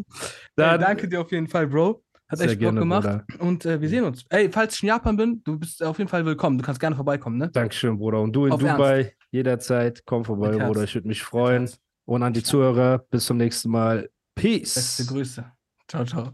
Dann, 0.55 0.79
Ey, 0.79 0.85
danke 0.85 1.07
dir 1.07 1.21
auf 1.21 1.31
jeden 1.31 1.47
Fall, 1.47 1.67
Bro. 1.67 2.03
Hat 2.27 2.37
Sehr 2.37 2.47
echt 2.49 2.57
Bock 2.57 2.61
gerne, 2.61 2.79
gemacht. 2.81 3.25
Bruder. 3.27 3.43
Und 3.43 3.65
äh, 3.65 3.81
wir 3.81 3.89
sehen 3.89 4.03
uns. 4.03 4.23
Ey, 4.29 4.51
falls 4.51 4.75
ich 4.75 4.83
in 4.83 4.89
Japan 4.89 5.17
bin, 5.17 5.41
du 5.43 5.57
bist 5.57 5.81
auf 5.81 5.97
jeden 5.97 6.09
Fall 6.09 6.23
willkommen. 6.25 6.59
Du 6.59 6.63
kannst 6.63 6.79
gerne 6.79 6.95
vorbeikommen, 6.95 7.37
ne? 7.37 7.49
Dankeschön, 7.49 7.97
Bruder. 7.97 8.21
Und 8.21 8.33
du 8.33 8.45
in 8.45 8.51
Auf 8.51 8.59
Dubai, 8.59 9.15
jederzeit, 9.31 10.03
komm 10.05 10.23
vorbei, 10.23 10.51
Mit. 10.51 10.59
Bruder. 10.59 10.83
Ich 10.83 10.93
würde 10.93 11.07
mich 11.07 11.23
freuen. 11.23 11.69
Und 12.05 12.23
an 12.23 12.33
die 12.33 12.43
Zuhörer, 12.43 12.99
bis 13.09 13.25
zum 13.25 13.37
nächsten 13.37 13.71
Mal. 13.71 14.09
Peace. 14.35 14.75
Beste 14.75 15.05
Grüße. 15.05 15.51
Ciao, 15.87 16.05
ciao. 16.05 16.33